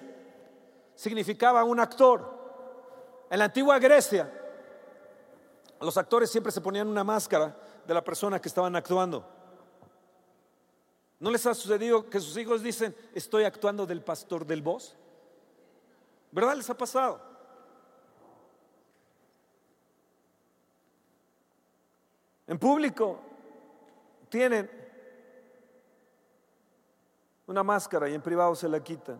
[0.93, 2.23] significaba un actor.
[3.31, 4.31] En la antigua Grecia,
[5.79, 9.40] los actores siempre se ponían una máscara de la persona que estaban actuando.
[11.21, 14.97] ¿No les ha sucedido que sus hijos dicen, estoy actuando del pastor del voz?
[16.31, 17.21] ¿Verdad les ha pasado?
[22.47, 23.19] En público
[24.29, 24.67] tienen
[27.45, 29.19] una máscara y en privado se la quitan.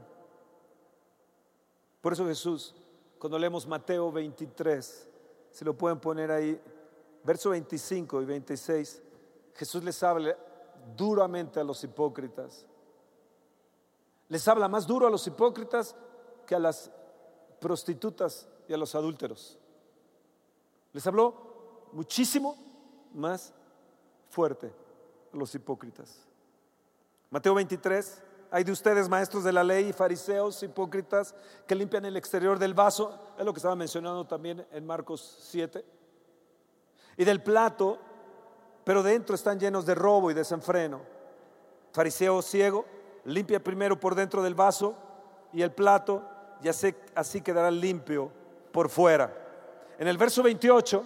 [2.01, 2.73] Por eso Jesús,
[3.19, 5.07] cuando leemos Mateo 23,
[5.51, 6.59] se lo pueden poner ahí,
[7.23, 9.03] verso 25 y 26,
[9.53, 10.35] Jesús les habla
[10.95, 12.65] duramente a los hipócritas.
[14.29, 15.95] Les habla más duro a los hipócritas
[16.45, 16.91] que a las
[17.59, 19.59] prostitutas y a los adúlteros.
[20.93, 22.55] Les habló muchísimo
[23.13, 23.53] más
[24.29, 24.73] fuerte
[25.33, 26.27] a los hipócritas.
[27.29, 31.33] Mateo 23, hay de ustedes maestros de la ley y fariseos hipócritas
[31.65, 35.85] que limpian el exterior del vaso, es lo que estaba mencionando también en Marcos 7,
[37.15, 37.99] y del plato
[38.91, 40.99] pero dentro están llenos de robo y desenfreno.
[41.93, 42.85] Fariseo ciego,
[43.23, 44.97] limpia primero por dentro del vaso
[45.53, 46.21] y el plato,
[46.61, 48.29] y así, quedará limpio
[48.73, 49.33] por fuera.
[49.97, 51.05] En el verso 28,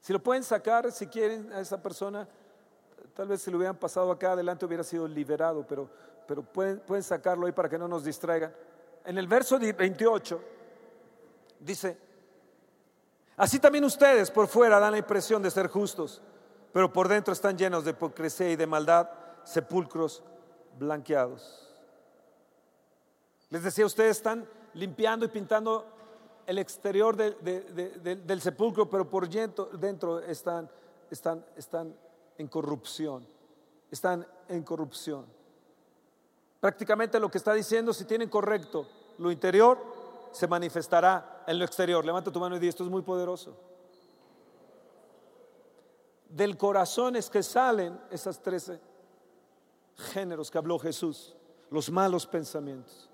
[0.00, 2.28] si lo pueden sacar, si quieren, a esa persona,
[3.12, 5.90] tal vez si lo hubieran pasado acá adelante hubiera sido liberado, pero,
[6.28, 8.54] pero pueden sacarlo ahí para que no nos distraigan.
[9.04, 10.40] En el verso 28
[11.58, 12.09] dice,
[13.40, 16.20] Así también ustedes por fuera dan la impresión de ser justos,
[16.74, 19.08] pero por dentro están llenos de hipocresía y de maldad,
[19.44, 20.22] sepulcros
[20.78, 21.66] blanqueados.
[23.48, 25.86] Les decía, ustedes están limpiando y pintando
[26.46, 30.68] el exterior del sepulcro, pero por dentro están,
[31.10, 31.96] están, están
[32.36, 33.26] en corrupción.
[33.90, 35.24] Están en corrupción.
[36.60, 39.78] Prácticamente lo que está diciendo, si tienen correcto lo interior,
[40.30, 42.04] se manifestará en lo exterior.
[42.04, 43.56] Levanta tu mano y di, esto es muy poderoso.
[46.28, 48.80] Del corazón es que salen esas trece
[49.96, 51.34] géneros que habló Jesús,
[51.70, 53.10] los malos pensamientos,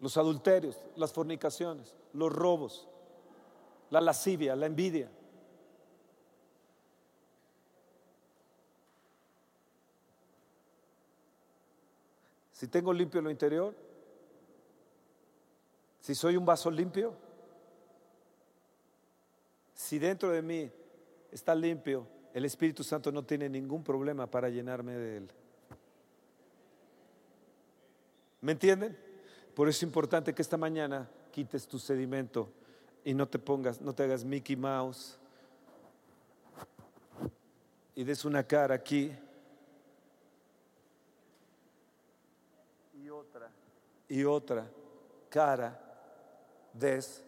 [0.00, 2.88] los adulterios, las fornicaciones, los robos,
[3.90, 5.08] la lascivia, la envidia.
[12.50, 13.87] Si tengo limpio lo interior,
[16.08, 17.14] si soy un vaso limpio,
[19.74, 20.72] si dentro de mí
[21.30, 25.30] está limpio, el Espíritu Santo no tiene ningún problema para llenarme de él.
[28.40, 28.98] ¿Me entienden?
[29.54, 32.48] Por eso es importante que esta mañana quites tu sedimento
[33.04, 35.18] y no te pongas, no te hagas Mickey Mouse
[37.94, 39.12] y des una cara aquí
[42.94, 43.50] y otra
[44.08, 44.66] y otra
[45.28, 45.84] cara
[46.72, 47.24] des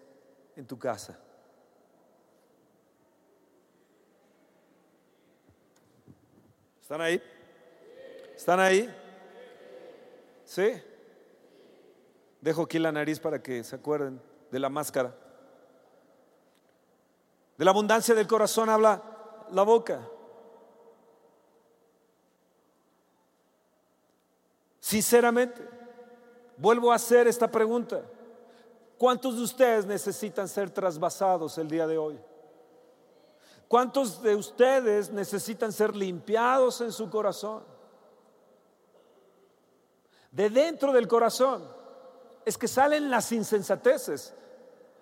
[0.56, 1.18] en tu casa.
[6.80, 7.22] ¿Están ahí?
[8.34, 8.96] ¿Están ahí?
[10.44, 10.82] ¿Sí?
[12.40, 14.20] Dejo aquí la nariz para que se acuerden
[14.50, 15.14] de la máscara.
[17.56, 19.02] De la abundancia del corazón habla
[19.52, 20.00] la boca.
[24.80, 25.62] Sinceramente,
[26.56, 28.02] vuelvo a hacer esta pregunta.
[29.00, 32.20] ¿Cuántos de ustedes necesitan ser trasvasados el día de hoy?
[33.66, 37.62] ¿Cuántos de ustedes necesitan ser limpiados en su corazón?
[40.30, 41.66] De dentro del corazón
[42.44, 44.34] es que salen las insensateces.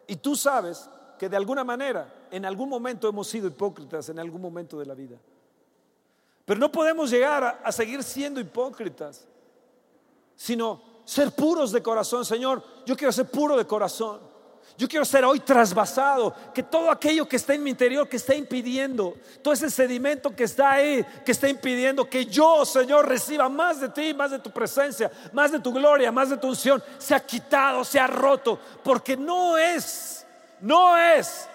[0.07, 0.89] Y tú sabes
[1.19, 4.95] que de alguna manera, en algún momento hemos sido hipócritas, en algún momento de la
[4.95, 5.17] vida.
[6.45, 9.27] Pero no podemos llegar a, a seguir siendo hipócritas
[10.37, 12.23] sino ser puros de corazón.
[12.23, 14.21] Señor, yo quiero ser puro de corazón.
[14.77, 18.35] Yo quiero ser hoy trasvasado, que todo aquello que está en mi interior, que está
[18.35, 23.81] impidiendo, todo ese sedimento que está ahí, que está impidiendo que yo, Señor, reciba más
[23.81, 27.15] de ti, más de tu presencia, más de tu gloria, más de tu unción, se
[27.15, 30.27] ha quitado, se ha roto, porque no es,
[30.61, 31.49] no es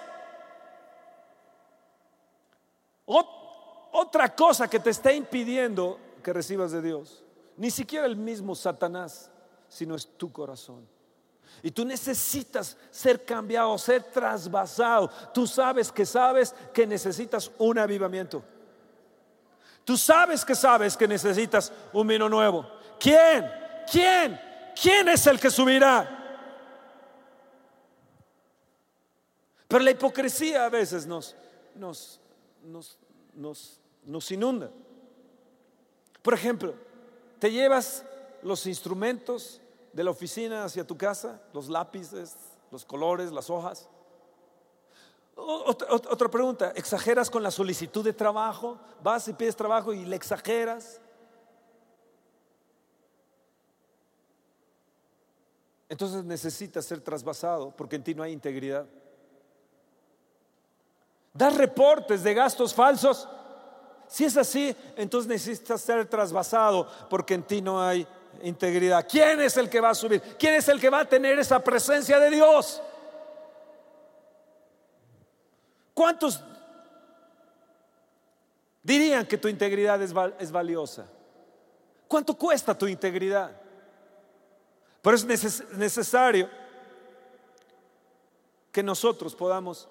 [3.05, 7.23] otra cosa que te está impidiendo que recibas de Dios.
[7.55, 9.29] Ni siquiera el mismo Satanás,
[9.73, 10.87] sino es tu corazón.
[11.61, 15.09] Y tú necesitas ser cambiado, ser trasvasado.
[15.33, 18.43] Tú sabes que sabes que necesitas un avivamiento.
[19.83, 22.67] Tú sabes que sabes que necesitas un vino nuevo.
[22.99, 23.49] ¿Quién?
[23.91, 24.39] ¿Quién?
[24.79, 26.19] ¿Quién es el que subirá?
[29.67, 31.35] Pero la hipocresía a veces nos,
[31.75, 32.19] nos,
[32.63, 32.97] nos,
[33.33, 34.69] nos, nos inunda.
[36.21, 36.75] Por ejemplo,
[37.39, 38.05] te llevas
[38.43, 39.61] los instrumentos
[39.93, 42.35] de la oficina hacia tu casa, los lápices,
[42.71, 43.87] los colores, las hojas.
[45.35, 48.79] Otra, pregunta, ¿exageras con la solicitud de trabajo?
[49.01, 50.99] ¿Vas y pides trabajo y le exageras?
[55.89, 58.87] Entonces necesitas ser trasvasado porque en ti no hay integridad.
[61.33, 63.27] Das reportes de gastos falsos
[64.13, 68.07] si es así, entonces necesitas ser trasvasado porque en ti no hay
[68.43, 69.07] integridad.
[69.09, 70.21] ¿Quién es el que va a subir?
[70.37, 72.81] ¿Quién es el que va a tener esa presencia de Dios?
[75.93, 76.43] ¿Cuántos
[78.81, 81.07] dirían que tu integridad es, valiosa?
[82.07, 83.51] ¿Cuánto cuesta tu integridad?
[85.01, 85.25] Pero es
[85.75, 86.49] necesario
[88.71, 89.87] que nosotros podamos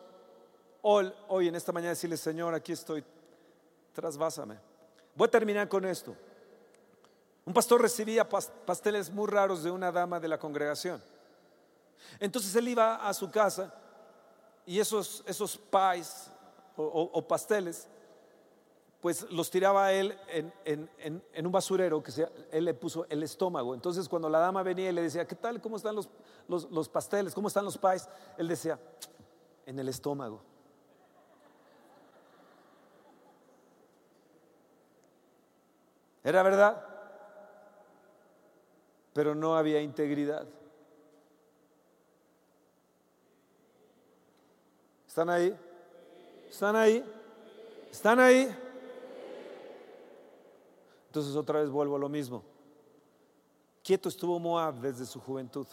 [0.83, 3.05] hoy, hoy en esta mañana decirle, Señor, aquí estoy,
[3.93, 4.59] trasvásame.
[5.15, 6.17] Voy a terminar con esto.
[7.45, 11.03] Un pastor recibía pasteles muy raros de una dama de la congregación.
[12.21, 13.75] Entonces él iba a su casa
[14.65, 16.31] y esos, esos pies
[16.77, 17.89] o, pasteles,
[19.01, 20.17] pues los tiraba él
[20.65, 22.13] en, un basurero que
[22.53, 23.75] él le puso el estómago.
[23.75, 25.61] Entonces cuando la dama venía y le decía, ¿qué tal?
[25.61, 26.09] ¿Cómo están los,
[26.47, 27.35] los, los pasteles?
[27.35, 28.09] ¿Cómo están los pies?
[28.39, 28.79] Él decía,
[29.67, 30.43] en el estómago.
[36.25, 36.92] Era verdad,
[39.13, 40.47] pero no había integridad.
[45.07, 45.55] ¿Están ahí?
[46.49, 47.05] ¿Están ahí?
[47.91, 48.57] ¿Están ahí?
[51.09, 52.43] Entonces otra vez vuelvo a lo mismo.
[53.83, 55.67] Quieto estuvo Moab desde su juventud.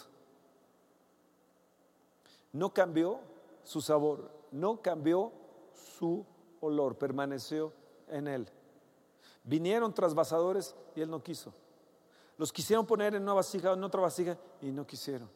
[2.51, 3.19] No cambió
[3.63, 5.31] su sabor, no cambió
[5.97, 6.25] su
[6.59, 7.71] olor, permaneció
[8.09, 8.49] en él.
[9.43, 11.53] Vinieron trasvasadores y él no quiso.
[12.39, 15.29] Los quisieron poner en una vasija, en otra vasija y no quisieron.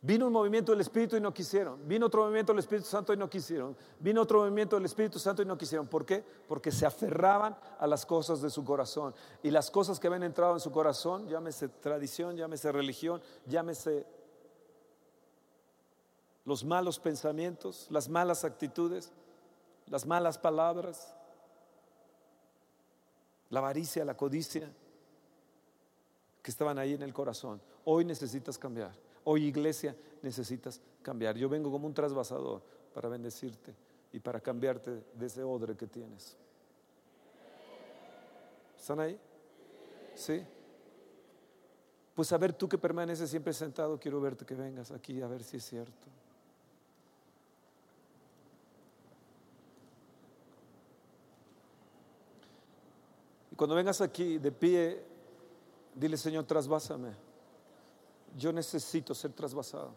[0.00, 1.86] Vino un movimiento del Espíritu y no quisieron.
[1.86, 3.76] Vino otro movimiento del Espíritu Santo y no quisieron.
[4.00, 5.86] Vino otro movimiento del Espíritu Santo y no quisieron.
[5.86, 6.24] ¿Por qué?
[6.48, 9.14] Porque se aferraban a las cosas de su corazón.
[9.42, 14.06] Y las cosas que habían entrado en su corazón, llámese tradición, llámese religión, llámese
[16.46, 19.12] los malos pensamientos, las malas actitudes,
[19.88, 21.14] las malas palabras,
[23.50, 24.72] la avaricia, la codicia,
[26.44, 27.58] que estaban ahí en el corazón.
[27.86, 28.92] Hoy necesitas cambiar.
[29.24, 31.38] Hoy iglesia necesitas cambiar.
[31.38, 32.60] Yo vengo como un trasvasador
[32.92, 33.74] para bendecirte
[34.12, 36.36] y para cambiarte de ese odre que tienes.
[38.78, 39.18] ¿Están ahí?
[40.14, 40.44] ¿Sí?
[42.14, 45.42] Pues a ver, tú que permaneces siempre sentado, quiero verte que vengas aquí a ver
[45.42, 46.08] si es cierto.
[53.50, 55.13] Y cuando vengas aquí de pie,
[55.94, 57.14] dile, Señor, trasvásame.
[58.36, 59.92] Yo necesito ser trasvasado.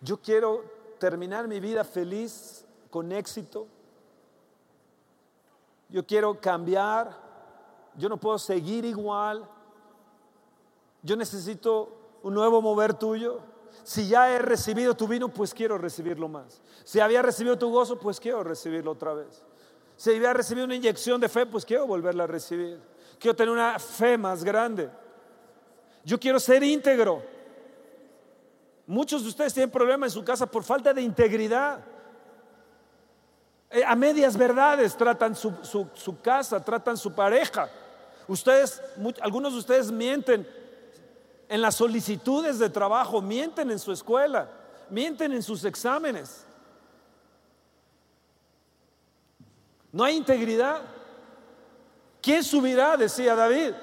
[0.00, 0.64] Yo quiero
[0.98, 3.66] terminar mi vida feliz, con éxito,
[5.88, 7.16] Yo quiero cambiar.
[7.96, 9.48] Yo no puedo seguir igual.
[11.02, 13.40] Yo necesito un nuevo mover tuyo.
[13.82, 16.62] Si ya he recibido tu vino, pues quiero recibirlo más.
[16.84, 19.44] Si había recibido tu gozo, pues quiero recibirlo otra vez.
[19.96, 22.80] Si había recibido una inyección de fe, pues quiero volverla a recibir.
[23.24, 24.90] Quiero tener una fe más grande.
[26.04, 27.22] Yo quiero ser íntegro.
[28.86, 31.80] Muchos de ustedes tienen problemas en su casa por falta de integridad.
[33.70, 35.54] Eh, a medias verdades tratan su,
[35.94, 37.70] su casa, tratan su pareja.
[38.28, 38.82] Ustedes,
[39.22, 40.46] algunos de ustedes mienten
[41.48, 44.50] en las solicitudes de trabajo, mienten en su escuela,
[44.90, 46.44] mienten en sus exámenes.
[49.90, 50.82] No hay integridad.
[52.24, 52.96] ¿Quién subirá?
[52.96, 53.74] Decía David.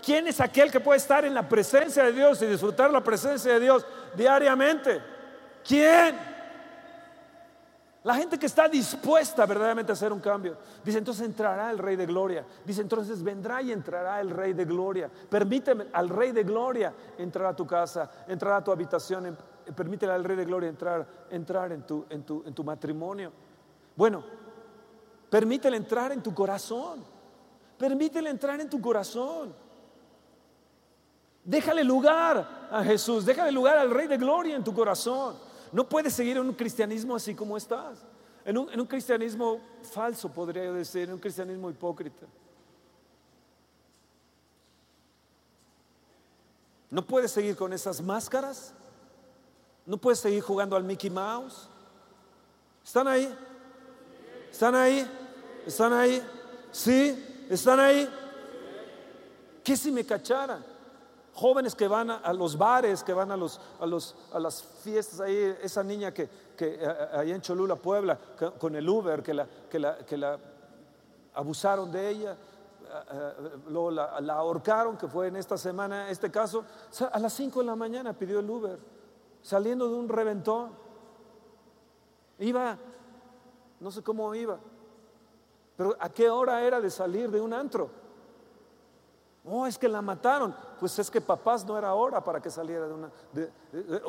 [0.00, 3.54] ¿Quién es aquel que puede estar en la presencia de Dios y disfrutar la presencia
[3.54, 3.84] de Dios
[4.14, 5.02] diariamente?
[5.66, 6.16] ¿Quién?
[8.04, 10.56] La gente que está dispuesta verdaderamente a hacer un cambio.
[10.84, 12.46] Dice, entonces entrará el Rey de Gloria.
[12.64, 15.10] Dice, entonces vendrá y entrará el Rey de Gloria.
[15.28, 19.36] Permíteme al Rey de Gloria entrar a tu casa, entrar a tu habitación.
[19.74, 23.32] Permítele al Rey de Gloria entrar, entrar en, tu, en, tu, en tu matrimonio.
[23.96, 24.22] Bueno,
[25.28, 27.17] permítele entrar en tu corazón.
[27.78, 29.54] Permítele entrar en tu corazón.
[31.44, 35.36] Déjale lugar a Jesús, déjale lugar al Rey de Gloria en tu corazón.
[35.72, 38.04] No puedes seguir en un cristianismo así como estás.
[38.44, 42.26] En un, cristianismo falso, podría decir, en un cristianismo hipócrita.
[46.90, 48.72] No puedes seguir con esas máscaras.
[49.84, 51.68] No puedes seguir jugando al Mickey Mouse.
[52.84, 53.34] ¿Están ahí?
[54.50, 55.06] ¿Están ahí?
[55.66, 56.22] ¿Están ahí?
[56.72, 57.27] ¿Sí?
[57.48, 58.08] ¿Están ahí?
[59.64, 60.64] ¿Qué si me cacharan?
[61.38, 65.20] jóvenes que van a, los bares, que van a, los, a, los, a las fiestas
[65.20, 66.80] ahí, esa niña que, que
[67.12, 68.18] ahí en Cholula, Puebla,
[68.58, 70.36] con el Uber, que la, que la, que la
[71.34, 72.36] abusaron de ella,
[73.68, 76.64] luego la, la, ahorcaron, que fue en esta semana, este caso,
[77.12, 78.78] a las 5 de la mañana pidió el Uber,
[79.40, 80.72] saliendo de un reventón.
[82.40, 82.76] Iba,
[83.78, 84.58] no sé cómo iba,
[85.78, 87.88] pero ¿a qué hora era de salir de un antro?
[89.44, 90.52] Oh, es que la mataron.
[90.80, 93.10] Pues es que papás no era hora para que saliera de una.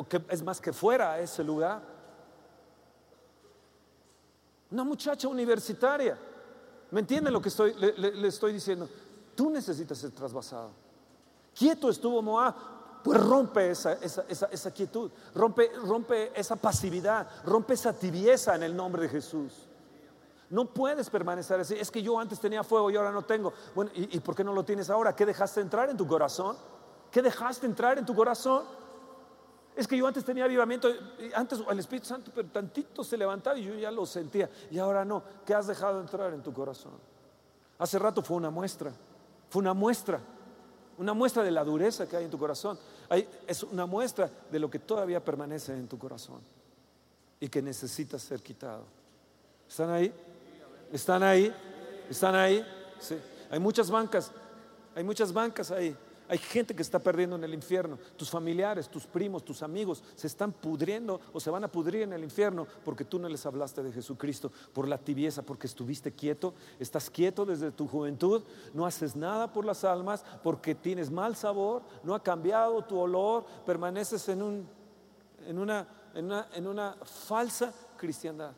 [0.08, 1.80] que, es más que fuera a ese lugar.
[4.72, 6.18] Una muchacha universitaria.
[6.90, 8.88] ¿Me entienden lo que estoy, le, estoy diciendo?
[9.36, 10.72] Tú necesitas ser trasvasado.
[11.54, 12.52] Quieto estuvo Moab.
[13.04, 18.64] Pues rompe esa, esa, esa, esa quietud, rompe, rompe esa pasividad, rompe esa tibieza en
[18.64, 19.69] el nombre de Jesús.
[20.50, 21.74] No puedes permanecer así.
[21.74, 23.52] Es que yo antes tenía fuego y ahora no tengo.
[23.72, 25.14] Bueno, ¿y, por qué no lo tienes ahora?
[25.14, 26.56] ¿Qué dejaste entrar en tu corazón?
[27.10, 28.64] ¿Qué dejaste entrar en tu corazón?
[29.76, 30.88] Es que yo antes tenía avivamiento,
[31.34, 34.50] antes el Espíritu Santo, pero tantito se levantaba y yo ya lo sentía.
[34.72, 35.22] Y ahora no.
[35.46, 36.94] ¿Qué has dejado entrar en tu corazón?
[37.78, 38.92] Hace rato fue una muestra.
[39.48, 40.20] Fue una muestra.
[40.98, 42.76] Una muestra de la dureza que hay en tu corazón.
[43.46, 46.40] es una muestra de lo que todavía permanece en tu corazón
[47.38, 48.82] y que necesita ser quitado.
[49.68, 50.12] ¿Están ahí?
[50.92, 51.52] ¿Están ahí?
[52.08, 52.64] ¿Están ahí?
[52.98, 53.16] Sí.
[53.50, 54.30] Hay muchas bancas,
[54.94, 55.96] hay muchas bancas ahí.
[56.30, 57.98] Hay gente que está perdiendo en el infierno.
[58.16, 62.12] Tus familiares, tus primos, tus amigos se están pudriendo o se van a pudrir en
[62.12, 66.54] el infierno porque tú no les hablaste de Jesucristo por la tibieza, porque estuviste quieto,
[66.78, 71.82] estás quieto desde tu juventud, no haces nada por las almas porque tienes mal sabor,
[72.04, 74.68] no ha cambiado tu olor, permaneces en, un,
[75.48, 78.52] en, una, en, una, en una falsa cristiandad.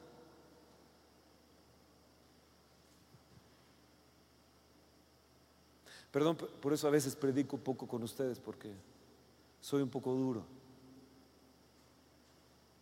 [6.12, 8.70] Perdón, por eso a veces predico poco con ustedes porque
[9.62, 10.44] soy un poco duro.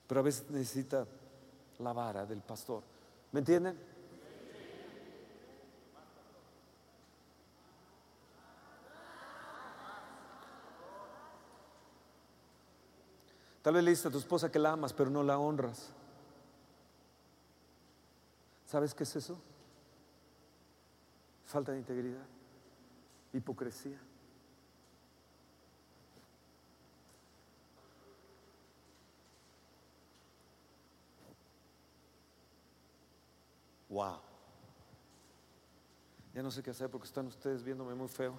[0.08, 1.06] Pero a veces necesita
[1.78, 2.82] la vara del pastor.
[3.30, 3.78] ¿Me entienden?
[13.62, 15.90] Tal vez le dices a tu esposa que la amas, pero no la honras.
[18.66, 19.38] ¿Sabes qué es eso?
[21.46, 22.39] Falta de integridad
[23.32, 23.98] hipocresía.
[33.88, 34.20] Wow.
[36.32, 38.34] Ya no sé qué hacer porque están ustedes viéndome muy feo.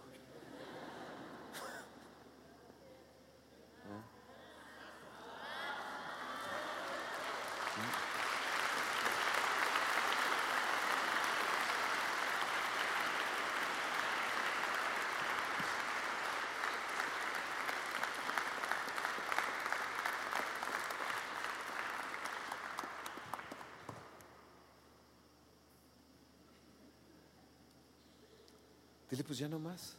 [29.12, 29.98] Dile, pues ya no más.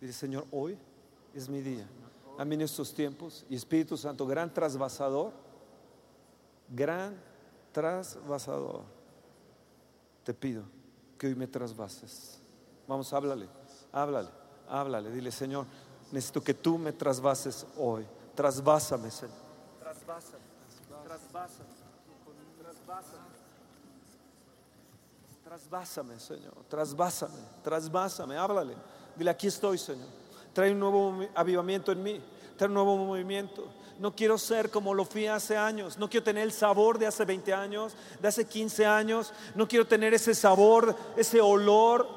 [0.00, 0.78] Dile, Señor, hoy
[1.34, 1.86] es mi día.
[2.38, 3.44] A mí en estos tiempos.
[3.50, 5.32] Y Espíritu Santo, gran trasvasador,
[6.68, 7.20] gran
[7.72, 8.82] trasvasador.
[10.22, 10.62] Te pido
[11.18, 12.38] que hoy me trasvases.
[12.86, 13.48] Vamos, háblale,
[13.90, 14.30] háblale,
[14.68, 15.10] háblale.
[15.10, 15.66] Dile, Señor,
[16.12, 18.06] necesito que tú me trasvases hoy.
[18.36, 19.34] Trasvásame, Señor.
[19.80, 20.44] Trasvásame,
[21.04, 21.68] trasvásame,
[22.62, 23.35] trasvásame.
[25.46, 26.54] Trasvásame, Señor.
[26.68, 28.36] Trasvásame, trasvásame.
[28.36, 28.74] Háblale.
[29.14, 30.08] Dile, aquí estoy, Señor.
[30.52, 32.20] Trae un nuevo avivamiento en mí.
[32.56, 33.64] Trae un nuevo movimiento.
[34.00, 35.98] No quiero ser como lo fui hace años.
[35.98, 39.32] No quiero tener el sabor de hace 20 años, de hace 15 años.
[39.54, 42.08] No quiero tener ese sabor, ese olor,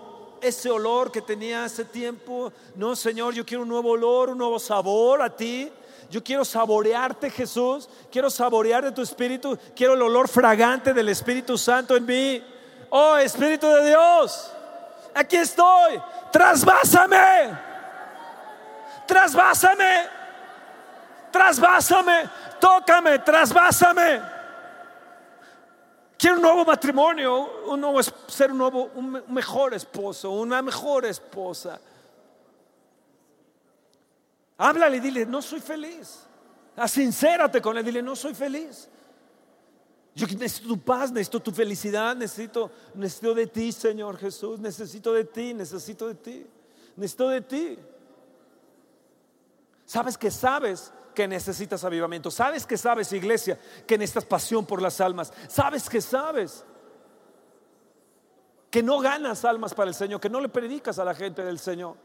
[0.42, 2.52] ese olor que tenía hace tiempo.
[2.74, 5.72] No, Señor, yo quiero un nuevo olor, un nuevo sabor a ti.
[6.10, 7.90] Yo quiero saborearte, Jesús.
[8.12, 9.56] Quiero saborear de tu espíritu.
[9.76, 12.44] Quiero el olor fragante del Espíritu Santo en mí.
[12.90, 14.52] Oh, Espíritu de Dios,
[15.14, 16.02] aquí estoy.
[16.32, 17.58] Trasvásame.
[19.06, 20.08] Trasvásame.
[21.32, 22.30] Trasvásame.
[22.60, 24.22] Tócame, trasvásame.
[26.18, 31.80] Quiero un nuevo matrimonio, un nuevo, ser un nuevo, un mejor esposo, una mejor esposa.
[34.58, 36.26] Háblale dile, no soy feliz.
[36.76, 38.90] Asincérate con él, dile, no soy feliz.
[40.20, 45.24] Yo necesito tu paz, necesito tu felicidad, necesito, necesito de ti, Señor Jesús, necesito de
[45.24, 46.46] ti, necesito de ti,
[46.98, 47.80] necesito de ti.
[49.86, 53.58] Sabes que sabes que necesitas avivamiento, sabes que sabes, iglesia,
[53.88, 56.66] que necesitas pasión por las almas, sabes que sabes
[58.70, 61.60] que no ganas almas para el Señor, que no le predicas a la gente del
[61.60, 61.96] Señor.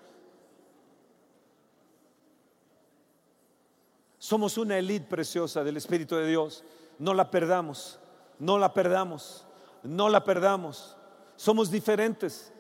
[4.18, 6.62] Somos una élite preciosa del Espíritu de Dios.
[7.00, 7.98] No la perdamos,
[8.38, 9.46] no la perdamos,
[9.82, 10.96] no la perdamos.
[11.36, 12.52] Somos diferentes.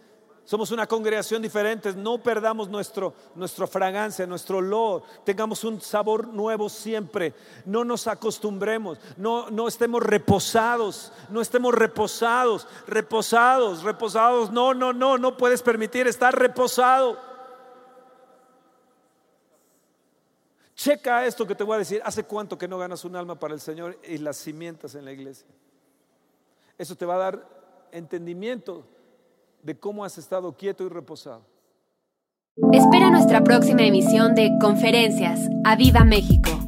[0.46, 1.94] Somos una congregación diferente.
[1.94, 5.02] No perdamos nuestro, nuestra fragancia, nuestro olor.
[5.24, 7.32] Tengamos un sabor nuevo siempre.
[7.64, 8.98] No nos acostumbremos.
[9.16, 11.12] No, no estemos reposados.
[11.30, 12.68] No estemos reposados.
[12.86, 14.50] Reposados, reposados.
[14.50, 15.16] No, no, no.
[15.16, 17.33] No puedes permitir estar reposado.
[20.84, 22.02] Checa esto que te voy a decir.
[22.04, 25.12] ¿Hace cuánto que no ganas un alma para el Señor y las cimientas en la
[25.12, 25.46] iglesia?
[26.76, 27.48] Eso te va a dar
[27.90, 28.86] entendimiento
[29.62, 31.40] de cómo has estado quieto y reposado.
[32.70, 35.48] Espera nuestra próxima emisión de Conferencias.
[35.64, 36.63] ¡A Viva México!